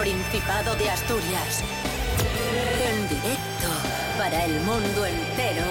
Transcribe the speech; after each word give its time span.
Principado 0.00 0.74
de 0.76 0.88
Asturias. 0.88 1.62
En 2.90 3.06
directo 3.06 3.68
para 4.16 4.46
el 4.46 4.58
mundo 4.60 5.04
entero. 5.04 5.66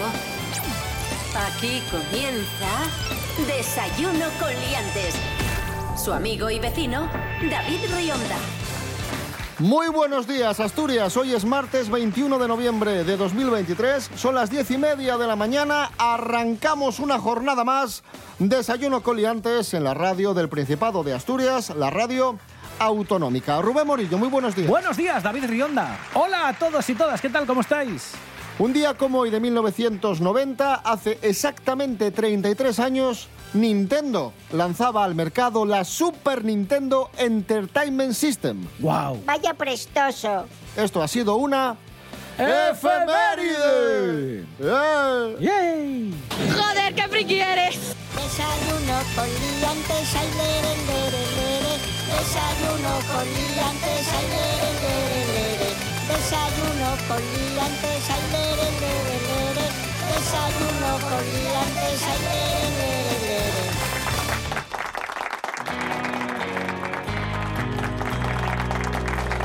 Aquí 1.48 1.82
comienza 1.90 3.48
Desayuno 3.48 4.26
con 4.40 4.50
Liantes. 4.50 5.16
Su 5.98 6.14
amigo 6.14 6.52
y 6.52 6.60
vecino, 6.60 7.10
David 7.50 7.80
Rionda. 7.92 8.38
Muy 9.58 9.88
buenos 9.90 10.28
días, 10.28 10.60
Asturias. 10.60 11.18
Hoy 11.18 11.34
es 11.34 11.44
martes 11.44 11.90
21 11.90 12.38
de 12.38 12.48
noviembre 12.48 13.04
de 13.04 13.18
2023. 13.18 14.12
Son 14.16 14.36
las 14.36 14.52
diez 14.52 14.70
y 14.70 14.78
media 14.78 15.18
de 15.18 15.26
la 15.26 15.36
mañana. 15.36 15.90
Arrancamos 15.98 17.00
una 17.00 17.18
jornada 17.18 17.64
más. 17.64 18.04
Desayuno 18.38 19.02
coliantes 19.02 19.74
en 19.74 19.84
la 19.84 19.96
radio 19.96 20.36
del 20.36 20.50
Principado 20.50 21.04
de 21.04 21.14
Asturias, 21.14 21.72
la 21.76 21.90
radio 21.90 22.38
autonómica. 22.80 23.62
Rubén 23.62 23.86
Morillo, 23.86 24.18
muy 24.18 24.30
buenos 24.30 24.56
días. 24.56 24.68
Buenos 24.68 24.98
días, 24.98 25.22
David 25.22 25.46
Rionda. 25.46 25.98
Hola 26.14 26.48
a 26.48 26.54
todos 26.54 26.90
y 26.90 26.96
todas, 26.96 27.22
¿qué 27.22 27.30
tal? 27.30 27.46
¿Cómo 27.46 27.62
estáis? 27.62 28.14
Un 28.58 28.74
día 28.74 28.94
como 28.96 29.20
hoy 29.20 29.30
de 29.30 29.40
1990, 29.40 30.76
hace 30.76 31.18
exactamente 31.22 32.12
33 32.12 32.80
años, 32.80 33.30
Nintendo 33.54 34.34
lanzaba 34.52 35.06
al 35.06 35.16
mercado 35.16 35.66
la 35.66 35.86
Super 35.86 36.44
Nintendo 36.44 37.10
Entertainment 37.18 38.14
System. 38.14 38.68
¡Wow! 38.80 39.24
Vaya 39.26 39.54
prestoso. 39.54 40.46
Esto 40.76 41.02
ha 41.02 41.08
sido 41.08 41.36
una 41.36 41.78
efeméride. 42.38 43.60
¡Eh! 44.60 45.38
¡Yay! 45.40 46.14
Joder, 46.54 46.94
qué 46.94 47.08
friki 47.08 47.40
eres. 47.40 47.96
Desayuno 48.14 49.00
con 49.16 49.26
liantes, 49.26 50.16
ay, 50.16 50.28
lere, 50.36 50.76
lere, 50.86 51.26
lere. 51.38 51.59
Desayuno 52.20 52.94
con 53.14 53.24
liantes, 53.24 54.08
ay, 54.12 54.28
lere. 54.28 55.72
Desayuno 56.10 56.90
con 57.08 57.22
liantes, 57.24 58.04
ay. 58.10 58.22
Desayuno 60.12 60.92
con 61.08 61.24
liantes, 61.34 62.02
ay. 62.04 62.20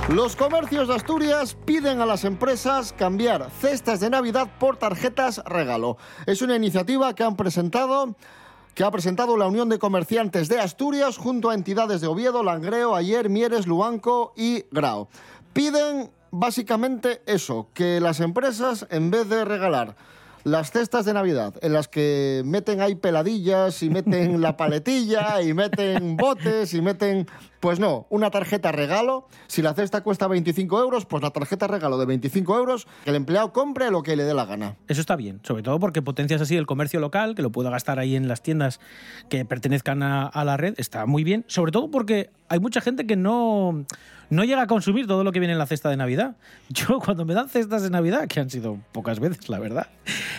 Los 0.09 0.35
comercios 0.35 0.89
de 0.89 0.95
Asturias 0.95 1.57
piden 1.65 2.01
a 2.01 2.07
las 2.07 2.25
empresas 2.25 2.93
cambiar 2.93 3.51
cestas 3.61 4.01
de 4.01 4.11
Navidad 4.11 4.49
por 4.59 4.77
tarjetas 4.77 5.41
regalo. 5.47 5.97
Es 6.27 6.43
una 6.43 6.57
iniciativa 6.57 7.15
que 7.15 7.23
han 7.23 7.37
presentado 7.37 8.17
que 8.75 8.85
ha 8.85 8.91
presentado 8.91 9.37
la 9.37 9.47
Unión 9.47 9.69
de 9.69 9.79
Comerciantes 9.79 10.49
de 10.49 10.59
Asturias 10.59 11.17
junto 11.17 11.51
a 11.51 11.55
entidades 11.55 12.01
de 12.01 12.09
Oviedo, 12.09 12.43
Langreo, 12.43 12.95
Ayer, 12.95 13.31
Mieres, 13.31 13.67
Luanco 13.67 14.33
y 14.37 14.65
Grao. 14.71 15.09
Piden 15.53 16.11
básicamente 16.31 17.23
eso, 17.27 17.69
que 17.73 18.01
las 18.01 18.21
empresas 18.21 18.87
en 18.91 19.11
vez 19.11 19.29
de 19.29 19.45
regalar 19.45 19.97
las 20.45 20.71
cestas 20.71 21.07
de 21.07 21.15
Navidad, 21.15 21.55
en 21.63 21.73
las 21.73 21.89
que 21.89 22.43
meten 22.45 22.81
ahí 22.81 22.95
peladillas 22.95 23.83
y 23.83 23.91
meten 23.91 24.41
la 24.41 24.57
paletilla 24.59 25.43
y 25.43 25.55
meten 25.55 26.17
botes 26.17 26.75
y 26.75 26.83
meten... 26.83 27.27
Pues 27.61 27.81
no, 27.81 28.07
una 28.11 28.31
tarjeta 28.31 28.73
regalo. 28.73 29.27
Si 29.47 29.63
la 29.63 29.73
cesta 29.73 30.03
cuesta 30.03 30.29
25 30.29 30.79
euros, 30.81 31.07
pues 31.07 31.23
la 31.23 31.31
tarjeta 31.31 31.67
regalo 31.67 31.97
de 31.97 32.05
25 32.05 32.59
euros, 32.59 32.87
que 33.05 33.09
el 33.09 33.17
empleado 33.17 33.55
compre 33.55 33.91
lo 33.91 34.03
que 34.03 34.17
le 34.17 34.25
dé 34.25 34.35
la 34.35 34.45
gana. 34.45 34.77
Eso 34.87 35.01
está 35.01 35.17
bien, 35.17 35.41
sobre 35.45 35.63
todo 35.63 35.81
porque 35.81 36.03
potencias 36.03 36.43
así 36.43 36.59
el 36.59 36.67
comercio 36.67 37.01
local, 37.01 37.35
que 37.35 37.41
lo 37.41 37.51
pueda 37.51 37.71
gastar 37.71 37.99
ahí 37.99 38.17
en 38.17 38.29
las 38.29 38.43
tiendas 38.43 38.81
que 39.31 39.47
pertenezcan 39.47 40.03
a, 40.03 40.27
a 40.27 40.45
la 40.45 40.59
red, 40.59 40.75
está 40.77 41.07
muy 41.07 41.25
bien, 41.25 41.47
sobre 41.49 41.73
todo 41.73 41.91
porque 41.91 42.29
hay 42.51 42.61
mucha 42.61 42.83
gente 42.83 43.07
que 43.07 43.17
no, 43.17 43.87
no 44.35 44.45
llega 44.45 44.63
a 44.63 44.67
consumir 44.67 45.07
todo 45.07 45.25
lo 45.25 45.33
que 45.33 45.41
viene 45.41 45.53
en 45.53 45.59
la 45.59 45.67
cesta 45.67 45.89
de 45.91 45.97
Navidad. 45.97 46.37
Yo 46.69 46.99
cuando 46.99 47.25
me 47.25 47.35
dan 47.35 47.49
cestas 47.49 47.83
de 47.83 47.91
Navidad, 47.91 48.29
que 48.29 48.41
han 48.41 48.51
sido 48.51 48.79
pocas 48.93 49.21
veces, 49.21 49.49
la 49.49 49.59
verdad, 49.59 49.89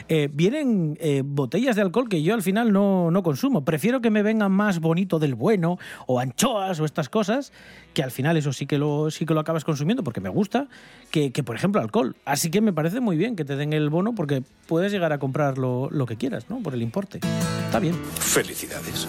eh, 0.08 0.30
vienen 0.32 0.98
eh, 1.00 1.24
botellas 1.26 1.76
de 1.76 1.82
alcohol 1.82 2.10
que 2.10 2.22
yo 2.22 2.34
al 2.34 2.42
final 2.42 2.72
no, 2.72 3.10
no 3.12 3.24
consumo. 3.24 3.64
Prefiero 3.66 4.02
que 4.02 4.10
me 4.10 4.22
vengan 4.22 4.52
más 4.52 4.80
bonito 4.80 5.20
del 5.20 5.36
bueno, 5.36 5.78
o 6.06 6.20
anchoas, 6.20 6.80
o 6.80 6.86
estas 6.86 7.10
cosas, 7.10 7.52
que 7.94 8.04
al 8.04 8.12
final 8.12 8.38
eso 8.38 8.54
sí 8.54 8.66
que 8.66 8.78
lo, 8.78 9.10
sí 9.10 9.26
que 9.26 9.34
lo 9.34 9.40
acabas 9.40 9.64
consumiendo 9.64 10.04
porque 10.04 10.22
me 10.22 10.30
gusta, 10.30 10.68
que, 11.12 11.32
que, 11.32 11.44
por 11.44 11.56
ejemplo 11.56 11.82
alcohol. 11.82 12.16
Así 12.26 12.52
que 12.52 12.62
me 12.62 12.74
parece 12.74 13.00
muy 13.00 13.18
bien 13.18 13.36
que 13.36 13.46
te 13.46 13.56
den 13.56 13.74
el 13.74 13.90
bono 13.90 14.14
porque 14.14 14.44
puedes 14.68 14.92
llegar 14.92 15.14
a 15.14 15.20
comprar 15.20 15.58
lo, 15.58 15.90
lo 15.90 16.06
que 16.06 16.18
quieras, 16.18 16.50
¿no? 16.50 16.62
Por 16.62 16.74
el 16.74 16.82
importe. 16.82 17.20
Está 17.66 17.80
bien. 17.80 17.96
Felicidades. 18.20 19.08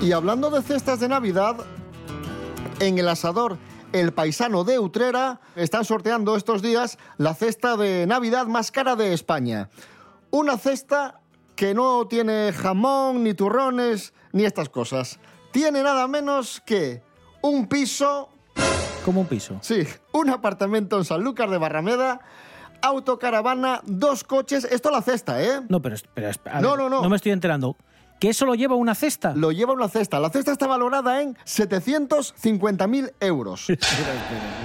Y 0.00 0.12
hablando 0.12 0.50
de 0.50 0.62
cestas 0.62 1.00
de 1.00 1.08
Navidad, 1.08 1.56
en 2.80 2.98
el 2.98 3.08
asador 3.08 3.58
El 3.92 4.12
Paisano 4.12 4.64
de 4.64 4.78
Utrera 4.78 5.40
están 5.56 5.84
sorteando 5.84 6.36
estos 6.36 6.62
días 6.62 6.98
la 7.16 7.34
cesta 7.34 7.76
de 7.76 8.06
Navidad 8.06 8.46
más 8.46 8.70
cara 8.70 8.94
de 8.96 9.12
España. 9.12 9.68
Una 10.30 10.58
cesta 10.58 11.20
que 11.54 11.74
no 11.74 12.06
tiene 12.06 12.52
jamón, 12.52 13.24
ni 13.24 13.34
turrones, 13.34 14.12
ni 14.32 14.44
estas 14.44 14.68
cosas. 14.68 15.18
Tiene 15.52 15.82
nada 15.82 16.06
menos 16.06 16.62
que 16.66 17.02
un 17.40 17.66
piso, 17.66 18.28
Como 19.04 19.22
un 19.22 19.26
piso. 19.26 19.58
sí, 19.62 19.86
un 20.12 20.28
apartamento 20.30 20.98
en 20.98 21.04
Sanlúcar 21.04 21.48
de 21.48 21.56
Barrameda, 21.58 22.20
autocaravana, 22.82 23.80
dos 23.86 24.22
coches. 24.24 24.64
Esto 24.70 24.90
la 24.90 25.00
cesta, 25.00 25.42
¿eh? 25.42 25.62
No, 25.68 25.80
pero, 25.80 25.96
pero 26.12 26.30
a 26.44 26.60
No, 26.60 26.76
no, 26.76 26.90
no. 26.90 27.02
No 27.02 27.08
me 27.08 27.16
estoy 27.16 27.32
enterando. 27.32 27.76
¿Que 28.18 28.30
eso 28.30 28.46
lo 28.46 28.54
lleva 28.54 28.74
una 28.76 28.94
cesta? 28.94 29.34
Lo 29.36 29.52
lleva 29.52 29.72
una 29.74 29.88
cesta. 29.88 30.18
La 30.20 30.30
cesta 30.30 30.50
está 30.52 30.66
valorada 30.66 31.20
en 31.22 31.34
750.000 31.44 33.12
euros. 33.20 33.66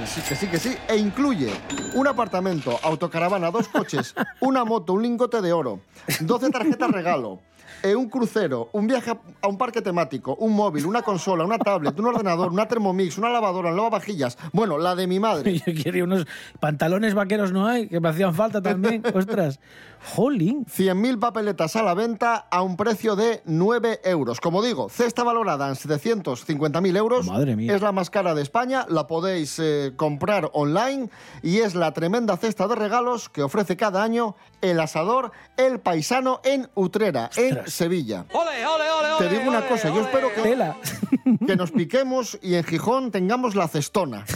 Sí, 0.05 0.21
que 0.27 0.35
sí, 0.35 0.47
que 0.47 0.57
sí. 0.57 0.75
E 0.89 0.97
incluye 0.97 1.51
un 1.93 2.07
apartamento, 2.07 2.77
autocaravana, 2.83 3.51
dos 3.51 3.67
coches, 3.67 4.15
una 4.41 4.65
moto, 4.65 4.93
un 4.93 5.03
lingote 5.03 5.41
de 5.41 5.53
oro, 5.53 5.79
12 6.21 6.49
tarjetas 6.49 6.89
regalo, 6.89 7.39
eh, 7.83 7.95
un 7.95 8.09
crucero, 8.09 8.69
un 8.73 8.87
viaje 8.87 9.11
a- 9.11 9.19
a 9.41 9.47
un 9.47 9.57
parque 9.57 9.81
temático, 9.81 10.35
un 10.35 10.53
móvil, 10.53 10.85
una 10.87 11.01
consola, 11.03 11.45
una 11.45 11.59
tablet, 11.59 11.97
un 11.99 12.07
ordenador, 12.07 12.51
una 12.51 12.67
Thermomix, 12.67 13.17
una 13.19 13.29
lavadora, 13.29 13.69
un 13.69 13.75
lavavajillas. 13.77 14.37
Bueno, 14.53 14.77
la 14.79 14.95
de 14.95 15.05
mi 15.07 15.19
madre. 15.19 15.59
Yo 15.65 15.65
quería 15.83 16.03
unos 16.03 16.25
pantalones 16.59 17.13
vaqueros, 17.13 17.51
no 17.51 17.67
hay, 17.67 17.87
que 17.87 17.99
me 17.99 18.09
hacían 18.09 18.33
falta 18.33 18.61
también. 18.61 19.03
Ostras. 19.13 19.59
Jolín. 20.03 20.65
100.000 20.65 21.19
papeletas 21.19 21.75
a 21.75 21.83
la 21.83 21.93
venta 21.93 22.47
a 22.49 22.61
un 22.61 22.77
precio 22.77 23.15
de 23.15 23.41
9 23.45 24.01
euros. 24.03 24.39
Como 24.39 24.61
digo, 24.61 24.89
cesta 24.89 25.23
valorada 25.23 25.67
en 25.69 25.75
750.000 25.75 26.97
euros. 26.97 27.27
Madre 27.27 27.55
mía. 27.55 27.75
Es 27.75 27.81
la 27.81 27.91
más 27.91 28.09
cara 28.09 28.33
de 28.35 28.41
España, 28.41 28.85
la 28.89 29.07
podéis 29.07 29.59
eh, 29.59 29.93
comprar 29.95 30.49
online 30.53 31.09
y 31.43 31.59
es 31.59 31.75
la 31.75 31.93
tremenda 31.93 32.37
cesta 32.37 32.67
de 32.67 32.75
regalos 32.75 33.29
que 33.29 33.43
ofrece 33.43 33.77
cada 33.77 34.03
año 34.03 34.35
el 34.61 34.79
asador 34.79 35.31
El 35.57 35.79
Paisano 35.79 36.41
en 36.43 36.69
Utrera, 36.75 37.29
en. 37.35 37.67
Sevilla. 37.67 38.25
Te 39.17 39.29
digo 39.29 39.49
una 39.49 39.67
cosa, 39.67 39.89
yo 39.89 40.01
espero 40.01 40.33
que, 40.33 40.41
Tela. 40.41 40.77
que 41.45 41.55
nos 41.55 41.71
piquemos 41.71 42.37
y 42.41 42.55
en 42.55 42.63
Gijón 42.63 43.11
tengamos 43.11 43.55
la 43.55 43.67
cestona. 43.67 44.25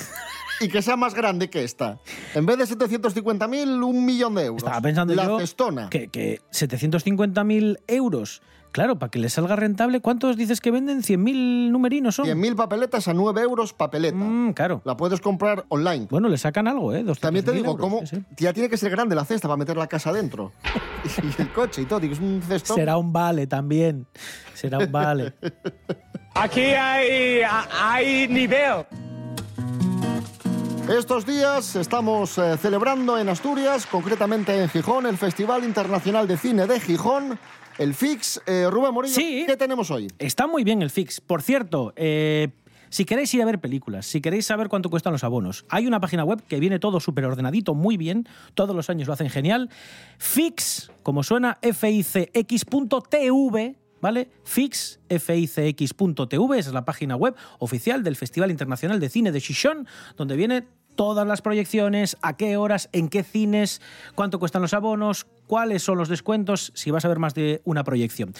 Y 0.62 0.68
que 0.70 0.82
sea 0.82 0.96
más 0.96 1.14
grande 1.14 1.50
que 1.50 1.64
esta. 1.64 2.00
En 2.34 2.46
vez 2.46 2.58
de 2.58 2.66
750.000, 2.66 3.84
un 3.84 4.06
millón 4.06 4.36
de 4.36 4.46
euros. 4.46 4.64
Estaba 4.64 4.82
pensando 4.82 5.14
la 5.14 5.26
yo 5.26 5.40
cestona. 5.40 5.90
que, 5.90 6.08
que 6.08 6.40
750.000 6.52 7.80
euros. 7.88 8.42
Claro, 8.76 9.00
para 9.00 9.10
que 9.10 9.20
le 9.20 9.30
salga 9.30 9.56
rentable, 9.56 10.02
¿cuántos 10.02 10.36
dices 10.36 10.60
que 10.60 10.70
venden? 10.70 11.02
¿100.000 11.02 11.72
numerinos 11.72 12.16
son? 12.16 12.26
100.000 12.26 12.56
papeletas 12.58 13.08
a 13.08 13.14
9 13.14 13.42
euros 13.42 13.72
papeleta. 13.72 14.18
Mm, 14.18 14.52
claro. 14.52 14.82
La 14.84 14.98
puedes 14.98 15.22
comprar 15.22 15.64
online. 15.70 16.08
Bueno, 16.10 16.28
le 16.28 16.38
sacan 16.38 16.68
algo, 16.68 16.94
¿eh? 16.94 17.02
200.000 17.06 17.20
También 17.20 17.46
te 17.46 17.54
digo, 17.54 17.72
euros, 17.72 17.82
¿cómo? 17.82 18.06
sí, 18.06 18.18
sí. 18.18 18.24
Ya 18.36 18.52
tiene 18.52 18.68
que 18.68 18.76
ser 18.76 18.92
grande 18.92 19.16
la 19.16 19.24
cesta 19.24 19.48
para 19.48 19.56
meter 19.56 19.78
la 19.78 19.88
casa 19.88 20.12
dentro. 20.12 20.52
y 21.24 21.42
el 21.42 21.54
coche 21.54 21.84
y 21.84 21.86
todo. 21.86 22.02
Es 22.02 22.20
un 22.20 22.42
cestón. 22.42 22.76
Será 22.76 22.98
un 22.98 23.14
vale 23.14 23.48
también. 23.48 24.08
Será 24.54 24.80
un 24.80 24.92
vale. 24.92 25.34
Aquí 26.34 26.60
hay, 26.62 27.44
hay 27.82 28.28
nivel. 28.28 28.86
Estos 30.90 31.26
días 31.26 31.76
estamos 31.76 32.38
eh, 32.38 32.58
celebrando 32.58 33.18
en 33.18 33.28
Asturias, 33.30 33.88
concretamente 33.88 34.62
en 34.62 34.70
Gijón, 34.70 35.08
el 35.08 35.18
Festival 35.18 35.64
Internacional 35.64 36.28
de 36.28 36.38
Cine 36.38 36.68
de 36.68 36.80
Gijón, 36.80 37.40
el 37.80 37.94
FIX. 37.96 38.42
Eh, 38.46 38.68
Rubén 38.70 38.94
Morillo, 38.94 39.16
Sí. 39.16 39.46
¿qué 39.48 39.58
tenemos 39.58 39.90
hoy? 39.90 40.08
Está 40.20 40.46
muy 40.48 40.64
bien 40.64 40.82
el 40.84 40.92
fix. 40.92 41.20
Por 41.22 41.42
cierto, 41.42 41.92
eh, 41.96 42.50
si 42.90 43.04
queréis 43.04 43.34
ir 43.34 43.42
a 43.42 43.46
ver 43.46 43.60
películas, 43.60 44.06
si 44.06 44.22
queréis 44.22 44.46
saber 44.46 44.70
cuánto 44.70 44.92
cuestan 44.92 45.12
los 45.14 45.24
abonos, 45.24 45.66
hay 45.70 45.88
una 45.88 46.00
página 46.00 46.24
web 46.24 46.44
que 46.48 46.60
viene 46.60 46.78
todo 46.78 47.00
súper 47.00 47.26
ordenadito, 47.26 47.74
muy 47.74 47.98
bien. 47.98 48.28
Todos 48.54 48.76
los 48.76 48.90
años 48.92 49.08
lo 49.08 49.14
hacen 49.14 49.32
genial. 49.32 49.72
Fix, 50.20 50.92
como 51.02 51.24
suena, 51.24 51.58
fixx.tv. 51.64 52.36
¿Vale? 54.06 54.30
Es 56.60 56.72
la 56.72 56.86
página 56.86 57.16
web 57.16 57.36
oficial 57.58 58.04
del 58.04 58.16
Festival 58.16 58.52
Internacional 58.52 59.00
de 59.00 59.10
Cine 59.10 59.32
de 59.32 59.42
Gijón, 59.42 59.88
donde 60.16 60.36
viene 60.36 60.68
todas 60.94 61.26
las 61.26 61.42
proyecciones, 61.42 62.16
a 62.22 62.38
qué 62.38 62.56
horas, 62.56 62.88
en 62.92 63.10
qué 63.10 63.24
cines, 63.24 63.82
cuánto 64.14 64.38
cuestan 64.38 64.62
los 64.62 64.76
abonos, 64.76 65.26
cuáles 65.48 65.84
son 65.84 65.98
los 65.98 66.10
descuentos 66.10 66.72
si 66.76 66.92
vas 66.92 67.06
a 67.06 67.08
ver 67.08 67.20
más 67.20 67.34
de 67.34 67.62
una 67.66 67.84
proyección. 67.84 68.34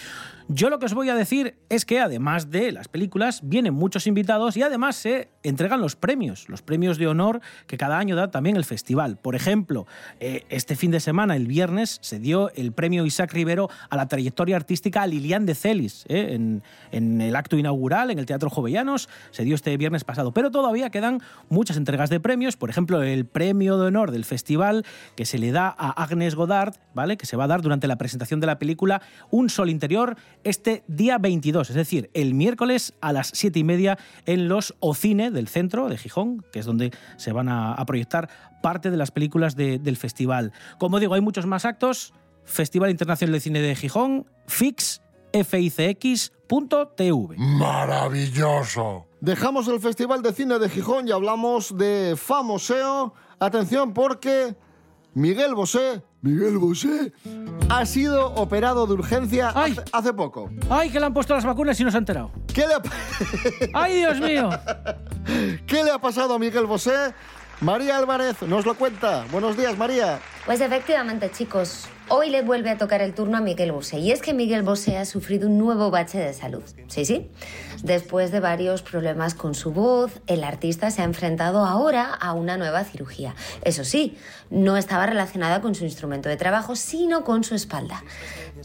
Yo 0.48 0.70
lo 0.70 0.78
que 0.78 0.86
os 0.86 0.94
voy 0.94 1.08
a 1.08 1.14
decir 1.14 1.56
es 1.68 1.84
que 1.84 2.00
además 2.00 2.50
de 2.50 2.70
las 2.70 2.88
películas, 2.88 3.40
vienen 3.42 3.74
muchos 3.74 4.06
invitados 4.06 4.56
y 4.56 4.62
además 4.62 4.96
se 4.96 5.28
entregan 5.42 5.80
los 5.80 5.96
premios, 5.96 6.48
los 6.48 6.62
premios 6.62 6.98
de 6.98 7.08
honor 7.08 7.40
que 7.66 7.76
cada 7.76 7.98
año 7.98 8.14
da 8.14 8.30
también 8.30 8.56
el 8.56 8.64
festival. 8.64 9.16
Por 9.16 9.34
ejemplo, 9.34 9.86
eh, 10.20 10.44
este 10.48 10.76
fin 10.76 10.90
de 10.92 11.00
semana, 11.00 11.34
el 11.34 11.46
viernes, 11.46 11.98
se 12.00 12.20
dio 12.20 12.50
el 12.54 12.72
premio 12.72 13.04
Isaac 13.06 13.32
Rivero 13.32 13.68
a 13.90 13.96
la 13.96 14.06
trayectoria 14.06 14.56
artística 14.56 15.06
Lilian 15.06 15.46
de 15.46 15.54
Celis 15.54 16.04
eh, 16.08 16.60
en 16.92 17.20
el 17.20 17.34
acto 17.34 17.56
inaugural 17.56 18.10
en 18.10 18.18
el 18.18 18.26
Teatro 18.26 18.50
Jovellanos. 18.50 19.08
Se 19.30 19.44
dio 19.44 19.54
este 19.54 19.76
viernes 19.76 20.04
pasado. 20.04 20.32
Pero 20.32 20.50
todavía 20.50 20.90
quedan 20.90 21.20
muchas 21.48 21.76
entregas 21.76 22.10
de 22.10 22.20
premios. 22.20 22.56
Por 22.56 22.70
ejemplo, 22.70 23.02
el 23.02 23.26
premio 23.26 23.78
de 23.78 23.86
honor 23.86 24.10
del 24.10 24.24
festival 24.24 24.84
que 25.16 25.24
se 25.24 25.38
le 25.38 25.52
da 25.52 25.74
a 25.76 25.90
Agnes 26.02 26.34
Godard, 26.34 26.74
¿vale? 26.96 27.16
que 27.16 27.26
se 27.26 27.36
va 27.36 27.44
a 27.44 27.46
dar 27.46 27.62
durante 27.62 27.86
la 27.86 27.94
presentación 27.96 28.40
de 28.40 28.48
la 28.48 28.58
película 28.58 29.00
Un 29.30 29.48
Sol 29.50 29.70
Interior 29.70 30.16
este 30.42 30.82
día 30.88 31.18
22, 31.18 31.70
es 31.70 31.76
decir, 31.76 32.10
el 32.14 32.34
miércoles 32.34 32.94
a 33.00 33.12
las 33.12 33.30
7 33.32 33.56
y 33.60 33.62
media 33.64 33.96
en 34.24 34.48
los 34.48 34.74
Ocine 34.80 35.30
del 35.30 35.46
centro 35.46 35.88
de 35.88 35.96
Gijón, 35.98 36.44
que 36.52 36.58
es 36.58 36.66
donde 36.66 36.90
se 37.16 37.30
van 37.30 37.48
a, 37.48 37.72
a 37.74 37.86
proyectar 37.86 38.28
parte 38.62 38.90
de 38.90 38.96
las 38.96 39.12
películas 39.12 39.54
de- 39.54 39.78
del 39.78 39.96
festival. 39.96 40.52
Como 40.78 40.98
digo, 40.98 41.14
hay 41.14 41.20
muchos 41.20 41.46
más 41.46 41.64
actos. 41.64 42.12
Festival 42.44 42.90
Internacional 42.90 43.32
de 43.34 43.40
Cine 43.40 43.60
de 43.60 43.74
Gijón, 43.76 44.26
FIX, 44.46 45.00
FICX.tv. 45.44 47.36
Maravilloso. 47.38 49.06
Dejamos 49.20 49.68
el 49.68 49.80
Festival 49.80 50.22
de 50.22 50.32
Cine 50.32 50.58
de 50.58 50.68
Gijón 50.68 51.08
y 51.08 51.10
hablamos 51.12 51.76
de 51.76 52.14
Famoseo. 52.16 53.14
Atención 53.38 53.92
porque 53.92 54.54
Miguel 55.14 55.54
Bosé, 55.54 56.02
Miguel 56.26 56.58
Bosé, 56.58 57.12
ha 57.68 57.86
sido 57.86 58.34
operado 58.34 58.84
de 58.88 58.94
urgencia 58.94 59.52
Ay. 59.54 59.72
hace, 59.72 59.82
hace 59.92 60.12
poco. 60.12 60.50
¡Ay, 60.68 60.90
que 60.90 60.98
le 60.98 61.06
han 61.06 61.14
puesto 61.14 61.34
las 61.34 61.44
vacunas 61.44 61.78
y 61.78 61.84
no 61.84 61.90
se 61.92 61.96
ha 61.96 62.00
enterado! 62.00 62.32
¿Qué 62.52 62.66
le, 62.66 62.74
ha, 62.74 62.82
¡Ay, 63.80 63.98
Dios 63.98 64.20
mío! 64.20 64.50
¿Qué 65.68 65.84
le 65.84 65.90
ha 65.92 65.98
pasado 66.00 66.34
a 66.34 66.38
Miguel 66.40 66.66
Bosé? 66.66 67.14
María 67.60 67.96
Álvarez 67.96 68.42
nos 68.42 68.66
lo 68.66 68.74
cuenta. 68.74 69.24
Buenos 69.30 69.56
días, 69.56 69.78
María. 69.78 70.18
Pues 70.46 70.60
efectivamente, 70.60 71.28
chicos, 71.32 71.88
hoy 72.08 72.30
le 72.30 72.42
vuelve 72.42 72.70
a 72.70 72.78
tocar 72.78 73.02
el 73.02 73.14
turno 73.14 73.36
a 73.36 73.40
Miguel 73.40 73.72
Bosé. 73.72 73.98
Y 73.98 74.12
es 74.12 74.22
que 74.22 74.32
Miguel 74.32 74.62
Bosé 74.62 74.96
ha 74.96 75.04
sufrido 75.04 75.48
un 75.48 75.58
nuevo 75.58 75.90
bache 75.90 76.18
de 76.18 76.32
salud. 76.32 76.62
Sí, 76.86 77.04
sí. 77.04 77.28
Después 77.82 78.30
de 78.30 78.38
varios 78.38 78.82
problemas 78.82 79.34
con 79.34 79.56
su 79.56 79.72
voz, 79.72 80.20
el 80.28 80.44
artista 80.44 80.92
se 80.92 81.02
ha 81.02 81.04
enfrentado 81.04 81.66
ahora 81.66 82.14
a 82.14 82.32
una 82.32 82.56
nueva 82.56 82.84
cirugía. 82.84 83.34
Eso 83.64 83.82
sí, 83.82 84.16
no 84.48 84.76
estaba 84.76 85.06
relacionada 85.06 85.60
con 85.60 85.74
su 85.74 85.82
instrumento 85.82 86.28
de 86.28 86.36
trabajo, 86.36 86.76
sino 86.76 87.24
con 87.24 87.42
su 87.42 87.56
espalda. 87.56 88.04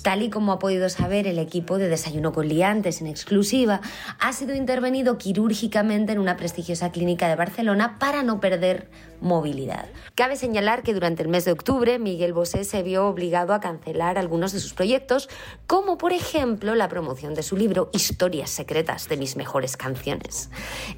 Tal 0.04 0.22
y 0.22 0.30
como 0.30 0.51
ha 0.51 0.60
podido 0.60 0.88
saber 0.88 1.25
el 1.25 1.39
equipo 1.39 1.80
de 1.80 1.89
Desayuno 1.89 2.31
con 2.31 2.48
Liantes 2.48 3.01
en 3.01 3.07
exclusiva, 3.07 3.81
ha 4.19 4.34
sido 4.34 4.54
intervenido 4.54 5.18
quirúrgicamente 5.18 6.12
en 6.12 6.19
una 6.19 6.38
prestigiosa 6.38 6.92
clínica 6.92 7.27
de 7.27 7.36
Barcelona 7.36 7.98
para 7.98 8.22
no 8.22 8.39
perder 8.39 8.88
movilidad. 9.21 9.88
Cabe 10.15 10.35
señalar 10.35 10.83
que 10.83 10.94
durante 10.94 11.23
el 11.23 11.29
mes 11.29 11.45
de 11.45 11.51
octubre 11.51 12.00
Miguel 12.00 12.33
Bosé 12.33 12.63
se 12.63 12.83
vio 12.83 13.07
obligado 13.07 13.53
a 13.53 13.59
cancelar 13.59 14.18
algunos 14.18 14.51
de 14.51 14.59
sus 14.59 14.73
proyectos, 14.73 15.29
como 15.68 15.97
por 15.97 16.12
ejemplo 16.12 16.75
la 16.75 16.89
promoción 16.89 17.33
de 17.33 17.44
su 17.44 17.56
libro 17.56 17.89
Historias 17.94 18.50
secretas 18.50 19.07
de 19.07 19.18
mis 19.18 19.35
mejores 19.38 19.77
canciones. 19.77 20.50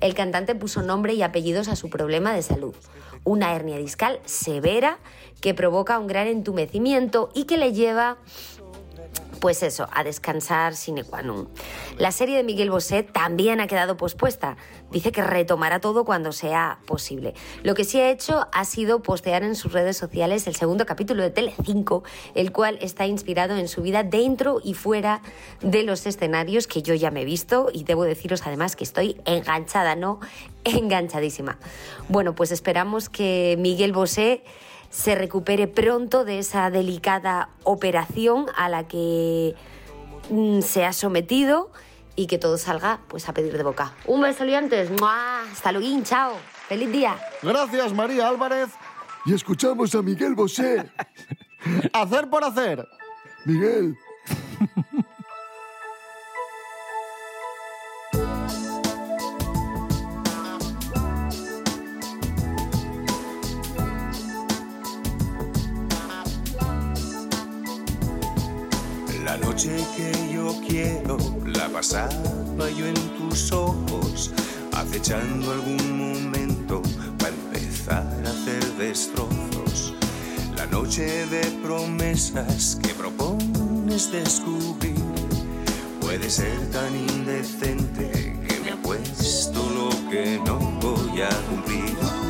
El 0.01 0.15
cantante 0.15 0.55
puso 0.55 0.81
nombre 0.81 1.13
y 1.13 1.21
apellidos 1.21 1.67
a 1.67 1.75
su 1.75 1.89
problema 1.89 2.33
de 2.33 2.41
salud, 2.41 2.75
una 3.23 3.53
hernia 3.53 3.77
discal 3.77 4.19
severa 4.25 4.99
que 5.41 5.53
provoca 5.53 5.99
un 5.99 6.07
gran 6.07 6.27
entumecimiento 6.27 7.29
y 7.33 7.43
que 7.43 7.57
le 7.57 7.73
lleva 7.73 8.17
pues 9.43 9.61
eso, 9.61 9.89
a 9.91 10.05
descansar 10.05 10.73
sine 10.73 11.03
qua 11.03 11.21
non. 11.21 11.49
La 11.97 12.13
serie 12.13 12.37
de 12.37 12.45
Miguel 12.45 12.71
Bosé 12.71 13.03
también 13.03 13.59
ha 13.59 13.67
quedado 13.67 13.97
pospuesta. 13.97 14.55
Dice 14.89 15.11
que 15.11 15.21
retomará 15.21 15.81
todo 15.81 16.05
cuando 16.05 16.31
sea 16.31 16.79
posible. 16.85 17.33
Lo 17.61 17.75
que 17.75 17.83
sí 17.83 17.99
ha 17.99 18.09
hecho 18.09 18.47
ha 18.53 18.63
sido 18.63 19.03
postear 19.03 19.43
en 19.43 19.55
sus 19.55 19.73
redes 19.73 19.97
sociales 19.97 20.47
el 20.47 20.55
segundo 20.55 20.85
capítulo 20.85 21.23
de 21.23 21.29
Telecinco, 21.29 22.05
el 22.35 22.53
cual 22.53 22.77
está 22.79 23.05
inspirado 23.05 23.57
en 23.57 23.67
su 23.67 23.81
vida 23.81 24.03
dentro 24.03 24.61
y 24.63 24.75
fuera 24.75 25.21
de 25.59 25.83
los 25.83 26.05
escenarios 26.05 26.65
que 26.65 26.81
yo 26.81 26.93
ya 26.93 27.11
me 27.11 27.23
he 27.23 27.25
visto 27.25 27.69
y 27.73 27.83
debo 27.83 28.05
deciros 28.05 28.47
además 28.47 28.77
que 28.77 28.85
estoy 28.85 29.19
enganchada, 29.25 29.97
no 29.97 30.21
enganchadísima. 30.63 31.59
Bueno, 32.07 32.33
pues 32.33 32.53
esperamos 32.53 33.09
que 33.09 33.57
Miguel 33.59 33.91
Bosé 33.91 34.45
se 34.93 35.15
recupere 35.15 35.67
pronto 35.67 36.23
de 36.23 36.37
esa 36.37 36.69
delicada 36.69 37.49
operación 37.63 38.45
a 38.55 38.69
la 38.69 38.87
que 38.87 39.55
mm, 40.29 40.61
se 40.61 40.85
ha 40.85 40.93
sometido 40.93 41.71
y 42.15 42.27
que 42.27 42.37
todo 42.37 42.59
salga 42.59 42.99
pues 43.07 43.27
a 43.27 43.33
pedir 43.33 43.57
de 43.57 43.63
boca. 43.63 43.93
Un 44.05 44.21
beso 44.21 44.45
liantes, 44.45 44.91
¡Mua! 44.91 45.41
hasta 45.51 45.71
luego, 45.71 46.03
chao, 46.03 46.33
feliz 46.67 46.91
día. 46.91 47.17
Gracias, 47.41 47.91
María 47.91 48.29
Álvarez. 48.29 48.69
Y 49.25 49.33
escuchamos 49.33 49.95
a 49.95 50.03
Miguel 50.03 50.35
Bosé. 50.35 50.87
Hacer 51.93 52.29
por 52.29 52.43
hacer. 52.43 52.87
Miguel, 53.45 53.97
noche 69.53 69.85
que 69.95 70.33
yo 70.33 70.51
quiero 70.67 71.15
la 71.45 71.69
pasaba 71.69 72.09
yo 72.75 72.87
en 72.87 72.95
tus 73.19 73.51
ojos, 73.51 74.31
acechando 74.71 75.51
algún 75.51 75.95
momento 75.95 76.81
para 77.19 77.35
empezar 77.35 78.03
a 78.25 78.29
hacer 78.31 78.63
destrozos. 78.79 79.93
La 80.57 80.65
noche 80.65 81.27
de 81.27 81.43
promesas 81.61 82.79
que 82.81 82.95
propones 82.95 84.11
descubrir 84.11 84.95
puede 86.01 86.31
ser 86.31 86.71
tan 86.71 86.95
indecente 86.95 88.35
que 88.47 88.59
me 88.59 88.71
apuesto 88.71 89.69
lo 89.69 90.09
que 90.09 90.41
no 90.43 90.57
voy 90.81 91.21
a 91.21 91.29
cumplir. 91.47 92.22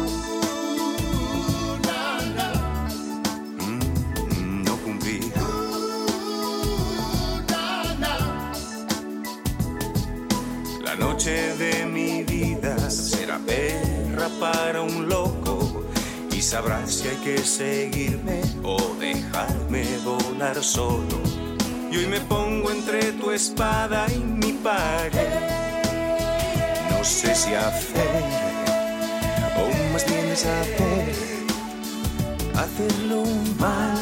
De 11.57 11.85
mi 11.85 12.23
vida 12.23 12.89
será 12.89 13.37
perra 13.39 14.27
para 14.39 14.81
un 14.81 15.07
loco 15.07 15.83
y 16.31 16.41
sabrás 16.41 16.91
si 16.91 17.09
hay 17.09 17.17
que 17.17 17.37
seguirme 17.39 18.41
o 18.63 18.77
dejarme 18.99 19.83
volar 20.03 20.63
solo. 20.63 21.21
Y 21.91 21.97
hoy 21.97 22.07
me 22.07 22.19
pongo 22.21 22.71
entre 22.71 23.11
tu 23.13 23.31
espada 23.31 24.07
y 24.11 24.19
mi 24.19 24.53
pared. 24.53 25.29
No 26.89 27.03
sé 27.03 27.35
si 27.35 27.53
hacer 27.53 28.23
o 29.57 29.93
más 29.93 30.05
bien 30.05 30.35
saber 30.35 31.13
hacerlo 32.55 33.23
mal 33.59 33.97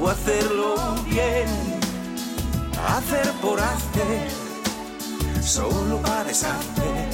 o 0.00 0.08
hacerlo 0.08 0.94
bien, 1.08 1.48
hacer 2.96 3.32
por 3.40 3.60
hacer 3.60 4.41
solo 5.44 6.00
para 6.00 6.24
deshacer 6.24 7.08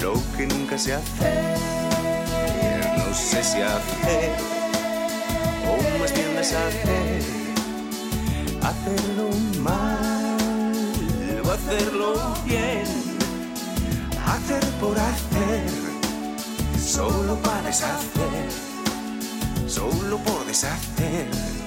lo 0.00 0.14
que 0.36 0.46
nunca 0.46 0.78
se 0.78 0.94
hace. 0.94 1.54
No 2.98 3.14
sé 3.14 3.44
si 3.44 3.60
hacer 3.60 4.32
o 5.68 5.98
más 5.98 6.12
bien 6.14 6.36
deshacer, 6.36 7.22
hacerlo 8.62 9.30
mal 9.60 10.36
o 11.44 11.50
hacerlo 11.50 12.34
bien, 12.44 12.84
hacer 14.26 14.64
por 14.80 14.98
hacer, 14.98 15.70
solo 16.82 17.36
para 17.36 17.62
deshacer, 17.62 18.48
solo 19.66 20.18
por 20.18 20.44
deshacer. 20.46 21.63